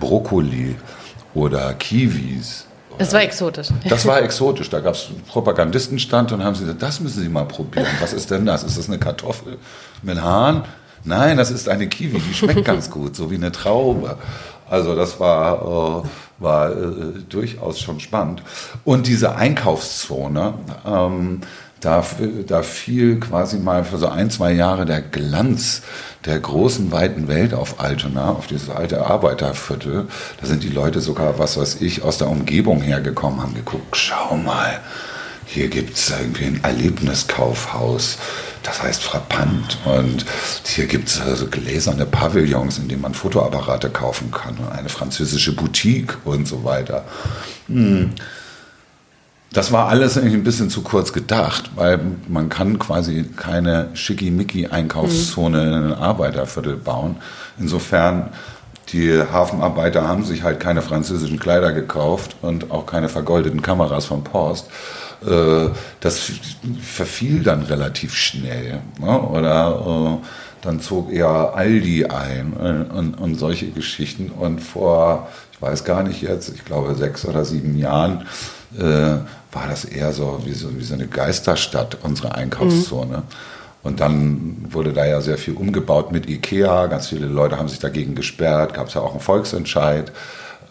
Brokkoli 0.00 0.76
oder 1.34 1.74
Kiwis 1.74 2.66
das 2.98 3.12
war 3.12 3.22
exotisch. 3.22 3.68
Das 3.88 4.06
war 4.06 4.22
exotisch. 4.22 4.70
Da 4.70 4.80
gab 4.80 4.94
es 4.94 5.08
Propagandistenstand 5.28 6.32
und 6.32 6.42
haben 6.44 6.54
sie 6.54 6.62
gesagt, 6.62 6.82
das 6.82 7.00
müssen 7.00 7.22
Sie 7.22 7.28
mal 7.28 7.44
probieren. 7.44 7.86
Was 8.00 8.12
ist 8.12 8.30
denn 8.30 8.46
das? 8.46 8.62
Ist 8.62 8.78
das 8.78 8.88
eine 8.88 8.98
Kartoffel 8.98 9.58
mit 10.02 10.20
Haaren? 10.20 10.64
Nein, 11.04 11.36
das 11.36 11.50
ist 11.50 11.68
eine 11.68 11.86
Kiwi, 11.86 12.18
die 12.18 12.34
schmeckt 12.34 12.64
ganz 12.64 12.90
gut, 12.90 13.14
so 13.14 13.30
wie 13.30 13.34
eine 13.34 13.52
Traube. 13.52 14.16
Also 14.68 14.94
das 14.96 15.20
war, 15.20 16.02
äh, 16.04 16.42
war 16.42 16.70
äh, 16.70 17.20
durchaus 17.28 17.78
schon 17.78 18.00
spannend. 18.00 18.42
Und 18.84 19.06
diese 19.06 19.36
Einkaufszone, 19.36 20.54
ähm, 20.86 21.40
da, 21.84 22.04
da 22.46 22.62
fiel 22.62 23.20
quasi 23.20 23.58
mal 23.58 23.84
für 23.84 23.98
so 23.98 24.08
ein, 24.08 24.30
zwei 24.30 24.52
Jahre 24.52 24.86
der 24.86 25.02
Glanz 25.02 25.82
der 26.24 26.38
großen, 26.38 26.90
weiten 26.92 27.28
Welt 27.28 27.52
auf 27.52 27.80
Altona, 27.80 28.30
auf 28.30 28.46
dieses 28.46 28.70
alte 28.70 29.06
Arbeiterviertel. 29.06 30.06
Da 30.40 30.46
sind 30.46 30.62
die 30.62 30.70
Leute 30.70 31.00
sogar, 31.00 31.38
was 31.38 31.58
weiß 31.58 31.80
ich, 31.80 32.02
aus 32.02 32.18
der 32.18 32.28
Umgebung 32.28 32.80
hergekommen, 32.80 33.42
haben 33.42 33.54
geguckt, 33.54 33.96
schau 33.96 34.36
mal, 34.36 34.80
hier 35.46 35.68
gibt 35.68 35.96
es 35.96 36.10
irgendwie 36.10 36.46
ein 36.46 36.60
Erlebniskaufhaus, 36.64 38.16
das 38.62 38.82
heißt 38.82 39.02
Frappant. 39.02 39.78
Und 39.84 40.24
hier 40.64 40.86
gibt 40.86 41.08
es 41.08 41.20
also 41.20 41.46
gläserne 41.48 42.06
Pavillons, 42.06 42.78
in 42.78 42.88
denen 42.88 43.02
man 43.02 43.14
Fotoapparate 43.14 43.90
kaufen 43.90 44.30
kann 44.30 44.56
und 44.56 44.72
eine 44.72 44.88
französische 44.88 45.54
Boutique 45.54 46.16
und 46.24 46.48
so 46.48 46.64
weiter. 46.64 47.04
Hm. 47.68 48.12
Das 49.54 49.70
war 49.70 49.88
alles 49.88 50.16
irgendwie 50.16 50.36
ein 50.36 50.42
bisschen 50.42 50.68
zu 50.68 50.82
kurz 50.82 51.12
gedacht, 51.12 51.70
weil 51.76 52.00
man 52.28 52.48
kann 52.48 52.80
quasi 52.80 53.24
keine 53.36 53.88
Schickimicki-Einkaufszone 53.94 55.62
mhm. 55.62 55.68
in 55.68 55.74
einem 55.74 55.92
Arbeiterviertel 55.92 56.76
bauen. 56.76 57.16
Insofern, 57.56 58.30
die 58.88 59.16
Hafenarbeiter 59.16 60.08
haben 60.08 60.24
sich 60.24 60.42
halt 60.42 60.58
keine 60.58 60.82
französischen 60.82 61.38
Kleider 61.38 61.72
gekauft 61.72 62.34
und 62.42 62.72
auch 62.72 62.84
keine 62.84 63.08
vergoldeten 63.08 63.62
Kameras 63.62 64.06
von 64.06 64.24
Post. 64.24 64.66
Äh, 65.24 65.68
das 66.00 66.32
verfiel 66.82 67.44
dann 67.44 67.62
relativ 67.62 68.14
schnell. 68.16 68.80
Ne? 68.98 69.20
Oder 69.20 70.20
äh, 70.20 70.26
dann 70.64 70.80
zog 70.80 71.12
eher 71.12 71.54
Aldi 71.54 72.06
ein 72.06 72.54
äh, 72.58 72.92
und, 72.92 73.14
und 73.14 73.34
solche 73.36 73.70
Geschichten. 73.70 74.30
Und 74.30 74.60
vor, 74.60 75.28
ich 75.52 75.60
weiß 75.60 75.84
gar 75.84 76.02
nicht 76.02 76.22
jetzt, 76.22 76.48
ich 76.54 76.64
glaube 76.64 76.94
sechs 76.94 77.24
oder 77.26 77.44
sieben 77.44 77.76
Jahren, 77.76 78.26
äh, 78.78 79.18
war 79.52 79.68
das 79.68 79.84
eher 79.84 80.12
so 80.12 80.40
wie, 80.44 80.52
so 80.52 80.76
wie 80.76 80.82
so 80.82 80.94
eine 80.94 81.06
Geisterstadt, 81.06 81.98
unsere 82.02 82.34
Einkaufszone. 82.34 83.18
Mhm. 83.18 83.22
Und 83.84 84.00
dann 84.00 84.64
wurde 84.70 84.94
da 84.94 85.04
ja 85.04 85.20
sehr 85.20 85.36
viel 85.36 85.54
umgebaut 85.54 86.10
mit 86.10 86.28
Ikea. 86.28 86.86
Ganz 86.86 87.08
viele 87.08 87.26
Leute 87.26 87.58
haben 87.58 87.68
sich 87.68 87.78
dagegen 87.78 88.14
gesperrt. 88.14 88.72
Gab 88.72 88.88
es 88.88 88.94
ja 88.94 89.02
auch 89.02 89.12
einen 89.12 89.20
Volksentscheid. 89.20 90.10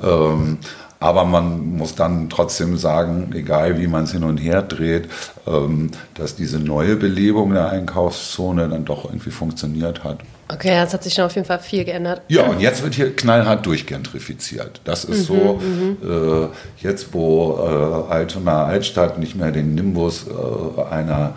Ähm, 0.02 0.58
aber 1.04 1.26
man 1.26 1.76
muss 1.76 1.96
dann 1.96 2.30
trotzdem 2.30 2.78
sagen, 2.78 3.34
egal 3.36 3.78
wie 3.78 3.88
man 3.88 4.06
es 4.06 4.14
hin 4.14 4.24
und 4.24 4.38
her 4.38 4.62
dreht, 4.62 5.10
ähm, 5.46 5.92
dass 6.14 6.38
diese 6.38 6.60
neue 6.60 6.96
Belebung 6.96 7.52
der 7.52 7.70
Einkaufszone 7.72 8.70
dann 8.70 8.86
doch 8.86 9.04
irgendwie 9.04 9.32
funktioniert 9.32 10.06
hat. 10.06 10.20
Okay, 10.48 10.82
es 10.82 10.94
hat 10.94 11.04
sich 11.04 11.14
schon 11.14 11.26
auf 11.26 11.36
jeden 11.36 11.46
Fall 11.46 11.60
viel 11.60 11.84
geändert. 11.84 12.22
Ja, 12.30 12.44
und 12.44 12.62
jetzt 12.62 12.84
wird 12.84 12.96
hier 12.96 13.14
knallhart 13.14 13.66
durchgentrifiziert. 13.66 14.80
Das 14.86 15.04
ist 15.04 15.30
mhm, 15.30 15.36
so, 15.36 15.60
mhm. 15.62 15.98
äh, 16.02 16.48
jetzt 16.82 17.14
wo 17.14 17.58
äh, 17.58 18.14
Altona 18.14 18.64
Altstadt 18.64 19.20
nicht 19.20 19.36
mehr 19.36 19.52
den 19.52 19.76
Nimbus 19.76 20.28
äh, 20.28 20.82
einer, 20.90 21.34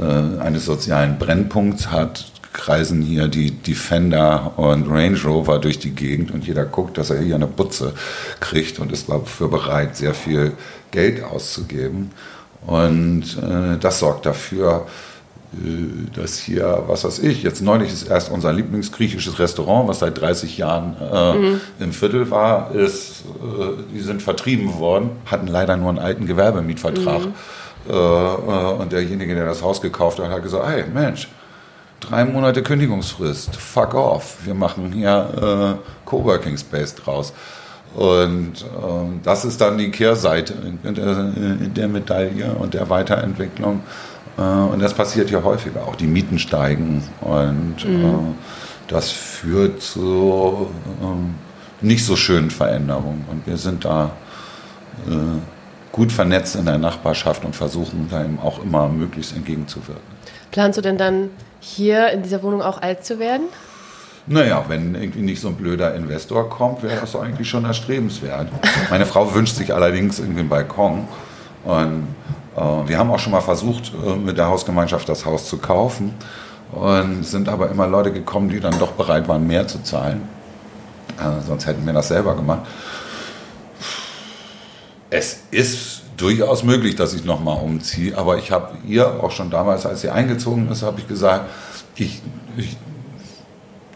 äh, 0.00 0.40
eines 0.40 0.64
sozialen 0.64 1.18
Brennpunkts 1.18 1.90
hat, 1.90 2.26
kreisen 2.58 3.00
hier 3.00 3.28
die 3.28 3.52
Defender 3.52 4.52
und 4.56 4.90
Range 4.90 5.18
Rover 5.24 5.58
durch 5.58 5.78
die 5.78 5.92
Gegend 5.92 6.32
und 6.32 6.46
jeder 6.46 6.64
guckt, 6.64 6.98
dass 6.98 7.10
er 7.10 7.20
hier 7.20 7.36
eine 7.36 7.46
Butze 7.46 7.94
kriegt 8.40 8.78
und 8.80 8.92
ist 8.92 9.08
dafür 9.08 9.48
bereit, 9.48 9.96
sehr 9.96 10.12
viel 10.12 10.52
Geld 10.90 11.22
auszugeben. 11.22 12.10
Und 12.66 13.38
äh, 13.38 13.78
das 13.78 14.00
sorgt 14.00 14.26
dafür, 14.26 14.86
äh, 15.54 16.10
dass 16.14 16.38
hier, 16.38 16.82
was 16.88 17.04
weiß 17.04 17.20
ich, 17.20 17.44
jetzt 17.44 17.62
neulich 17.62 17.92
ist 17.92 18.08
erst 18.08 18.30
unser 18.30 18.52
Lieblingsgriechisches 18.52 19.38
Restaurant, 19.38 19.88
was 19.88 20.00
seit 20.00 20.20
30 20.20 20.58
Jahren 20.58 20.96
äh, 21.00 21.34
mhm. 21.34 21.60
im 21.78 21.92
Viertel 21.92 22.30
war, 22.30 22.74
ist, 22.74 23.22
äh, 23.40 23.94
die 23.94 24.00
sind 24.00 24.20
vertrieben 24.20 24.78
worden, 24.78 25.10
hatten 25.26 25.46
leider 25.46 25.76
nur 25.76 25.90
einen 25.90 26.00
alten 26.00 26.26
Gewerbemietvertrag. 26.26 27.26
Mhm. 27.26 27.34
Äh, 27.88 27.92
äh, 27.92 28.72
und 28.74 28.92
derjenige, 28.92 29.34
der 29.34 29.46
das 29.46 29.62
Haus 29.62 29.80
gekauft 29.80 30.18
hat, 30.18 30.28
hat 30.28 30.42
gesagt, 30.42 30.66
hey 30.66 30.84
Mensch, 30.92 31.28
drei 32.00 32.24
Monate 32.24 32.62
Kündigungsfrist, 32.62 33.56
fuck 33.56 33.94
off, 33.94 34.38
wir 34.44 34.54
machen 34.54 34.92
hier 34.92 35.78
äh, 35.78 36.06
Coworking 36.06 36.56
Space 36.56 36.94
draus. 36.94 37.32
Und 37.94 38.62
äh, 38.62 39.20
das 39.22 39.44
ist 39.44 39.60
dann 39.60 39.78
die 39.78 39.90
Kehrseite 39.90 40.54
in 40.84 40.94
der, 40.94 41.18
in 41.34 41.72
der 41.74 41.88
Medaille 41.88 42.52
und 42.52 42.74
der 42.74 42.88
Weiterentwicklung. 42.90 43.80
Äh, 44.36 44.42
und 44.42 44.80
das 44.80 44.94
passiert 44.94 45.30
ja 45.30 45.42
häufiger. 45.42 45.86
Auch 45.86 45.96
die 45.96 46.06
Mieten 46.06 46.38
steigen 46.38 47.02
und 47.20 47.84
mhm. 47.84 48.04
Äh, 48.04 48.34
das 48.88 49.10
führt 49.10 49.82
zu 49.82 50.70
ähm, 51.02 51.34
nicht 51.80 52.04
so 52.04 52.16
schönen 52.16 52.50
Veränderungen. 52.50 53.24
Und 53.30 53.46
wir 53.46 53.58
sind 53.58 53.84
da 53.84 54.12
äh, 55.06 55.10
gut 55.92 56.10
vernetzt 56.10 56.56
in 56.56 56.64
der 56.64 56.78
Nachbarschaft 56.78 57.44
und 57.44 57.54
versuchen 57.54 58.08
da 58.10 58.24
eben 58.24 58.38
auch 58.38 58.62
immer 58.62 58.88
möglichst 58.88 59.36
entgegenzuwirken. 59.36 60.02
Planst 60.50 60.78
du 60.78 60.82
denn 60.82 60.96
dann 60.96 61.30
hier 61.60 62.10
in 62.10 62.22
dieser 62.22 62.42
Wohnung 62.42 62.62
auch 62.62 62.80
alt 62.80 63.04
zu 63.04 63.18
werden? 63.18 63.46
Naja, 64.26 64.64
wenn 64.68 64.94
irgendwie 64.94 65.22
nicht 65.22 65.40
so 65.40 65.48
ein 65.48 65.54
blöder 65.54 65.94
Investor 65.94 66.50
kommt, 66.50 66.82
wäre 66.82 67.00
das 67.00 67.16
eigentlich 67.16 67.48
schon 67.48 67.64
erstrebenswert. 67.64 68.48
Meine 68.90 69.06
Frau 69.06 69.34
wünscht 69.34 69.56
sich 69.56 69.72
allerdings 69.72 70.18
irgendwie 70.18 70.40
einen 70.40 70.50
Balkon. 70.50 71.08
Und 71.64 72.08
äh, 72.56 72.60
wir 72.60 72.98
haben 72.98 73.10
auch 73.10 73.18
schon 73.18 73.32
mal 73.32 73.40
versucht, 73.40 73.92
äh, 73.94 74.16
mit 74.16 74.36
der 74.36 74.48
Hausgemeinschaft 74.48 75.08
das 75.08 75.24
Haus 75.24 75.48
zu 75.48 75.56
kaufen 75.56 76.14
und 76.72 77.24
sind 77.24 77.48
aber 77.48 77.70
immer 77.70 77.86
Leute 77.86 78.12
gekommen, 78.12 78.50
die 78.50 78.60
dann 78.60 78.78
doch 78.78 78.92
bereit 78.92 79.28
waren, 79.28 79.46
mehr 79.46 79.66
zu 79.66 79.82
zahlen. 79.82 80.28
Äh, 81.18 81.46
sonst 81.46 81.66
hätten 81.66 81.86
wir 81.86 81.94
das 81.94 82.08
selber 82.08 82.34
gemacht. 82.36 82.66
Es 85.10 85.44
ist 85.50 86.02
durchaus 86.18 86.62
möglich, 86.62 86.96
dass 86.96 87.14
ich 87.14 87.24
nochmal 87.24 87.62
umziehe. 87.62 88.16
Aber 88.16 88.36
ich 88.36 88.50
habe 88.50 88.76
ihr 88.86 89.22
auch 89.22 89.30
schon 89.30 89.50
damals, 89.50 89.86
als 89.86 90.02
sie 90.02 90.10
eingezogen 90.10 90.70
ist, 90.70 90.82
habe 90.82 91.00
ich 91.00 91.08
gesagt, 91.08 91.46
ich, 91.96 92.20
ich, 92.56 92.76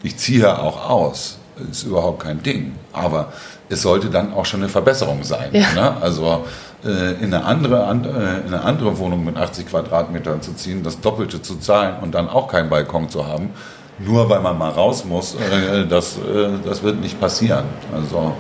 ich 0.02 0.16
ziehe 0.16 0.58
auch 0.58 0.88
aus. 0.88 1.38
Ist 1.70 1.84
überhaupt 1.84 2.22
kein 2.22 2.42
Ding. 2.42 2.72
Aber 2.92 3.32
es 3.68 3.82
sollte 3.82 4.08
dann 4.08 4.32
auch 4.32 4.46
schon 4.46 4.60
eine 4.60 4.68
Verbesserung 4.68 5.22
sein. 5.22 5.50
Ja. 5.52 5.72
Ne? 5.74 5.96
Also 6.00 6.44
äh, 6.84 7.12
in, 7.22 7.32
eine 7.32 7.44
andere, 7.44 7.84
an, 7.84 8.04
äh, 8.04 8.08
in 8.46 8.54
eine 8.54 8.62
andere 8.62 8.98
Wohnung 8.98 9.24
mit 9.24 9.36
80 9.36 9.66
Quadratmetern 9.66 10.42
zu 10.42 10.54
ziehen, 10.54 10.82
das 10.82 11.00
Doppelte 11.00 11.42
zu 11.42 11.56
zahlen 11.56 11.96
und 12.02 12.14
dann 12.14 12.28
auch 12.28 12.48
keinen 12.48 12.70
Balkon 12.70 13.08
zu 13.08 13.26
haben, 13.26 13.50
nur 13.98 14.28
weil 14.28 14.40
man 14.40 14.58
mal 14.58 14.70
raus 14.70 15.04
muss, 15.04 15.34
äh, 15.34 15.86
das, 15.86 16.16
äh, 16.16 16.50
das 16.64 16.82
wird 16.82 17.00
nicht 17.00 17.20
passieren. 17.20 17.64
Also 17.94 18.34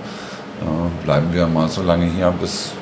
äh, 0.60 1.04
bleiben 1.04 1.32
wir 1.32 1.46
mal 1.46 1.68
so 1.68 1.82
lange 1.82 2.06
hier, 2.06 2.32
bis 2.40 2.72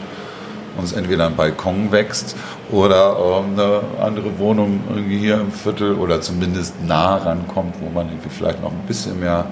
uns 0.81 0.93
entweder 0.93 1.27
ein 1.27 1.37
Balkon 1.37 1.93
wächst 1.93 2.37
oder 2.71 3.17
äh, 3.19 3.45
eine 3.45 3.81
andere 4.01 4.39
Wohnung 4.39 4.81
irgendwie 4.89 5.19
hier 5.19 5.41
im 5.41 5.53
Viertel 5.53 5.95
oder 5.95 6.21
zumindest 6.21 6.83
nah 6.85 7.17
rankommt, 7.17 7.77
wo 7.81 7.91
man 7.91 8.09
irgendwie 8.09 8.31
vielleicht 8.31 8.63
noch 8.63 8.73
ein 8.73 8.87
bisschen 8.87 9.21
mehr 9.21 9.47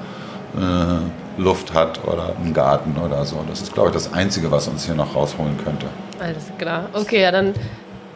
äh, 0.57 1.41
Luft 1.41 1.75
hat 1.75 2.05
oder 2.05 2.35
einen 2.37 2.53
Garten 2.53 2.97
oder 3.05 3.25
so. 3.25 3.45
Das 3.49 3.63
ist, 3.63 3.73
glaube 3.73 3.91
ich, 3.91 3.95
das 3.95 4.13
Einzige, 4.13 4.51
was 4.51 4.67
uns 4.67 4.85
hier 4.85 4.95
noch 4.95 5.15
rausholen 5.15 5.57
könnte. 5.63 5.87
Alles 6.19 6.45
klar. 6.59 6.87
Okay, 6.93 7.23
ja, 7.23 7.31
dann 7.31 7.55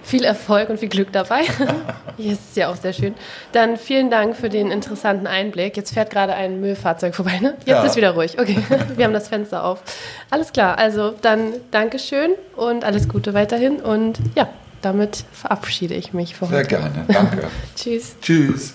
viel 0.03 0.25
Erfolg 0.25 0.69
und 0.69 0.79
viel 0.79 0.89
Glück 0.89 1.13
dabei. 1.13 1.43
Hier 2.17 2.33
ist 2.33 2.51
es 2.51 2.57
ja 2.57 2.69
auch 2.69 2.77
sehr 2.77 2.93
schön. 2.93 3.15
Dann 3.53 3.77
vielen 3.77 4.11
Dank 4.11 4.37
für 4.37 4.49
den 4.49 4.71
interessanten 4.71 5.27
Einblick. 5.27 5.77
Jetzt 5.77 5.95
fährt 5.95 6.11
gerade 6.11 6.35
ein 6.35 6.61
Müllfahrzeug 6.61 7.15
vorbei, 7.15 7.39
ne? 7.41 7.55
Jetzt 7.61 7.69
ja. 7.69 7.85
ist 7.85 7.97
wieder 7.97 8.11
ruhig. 8.11 8.39
Okay, 8.39 8.59
wir 8.97 9.05
haben 9.05 9.15
das 9.15 9.29
Fenster 9.29 9.65
auf. 9.65 9.83
Alles 10.31 10.53
klar, 10.53 10.79
also 10.79 11.15
dann 11.23 11.55
Dankeschön 11.71 12.33
und 12.57 12.85
alles 12.85 13.09
Gute 13.09 13.35
weiterhin. 13.35 13.77
Und 13.77 14.19
ja, 14.35 14.49
damit 14.83 15.25
verabschiede 15.33 15.95
ich 15.95 16.13
mich 16.13 16.35
für 16.35 16.47
heute. 16.47 16.57
Sehr 16.57 16.65
gerne, 16.65 17.05
danke. 17.09 17.49
Tschüss. 17.77 18.17
Tschüss. 18.21 18.75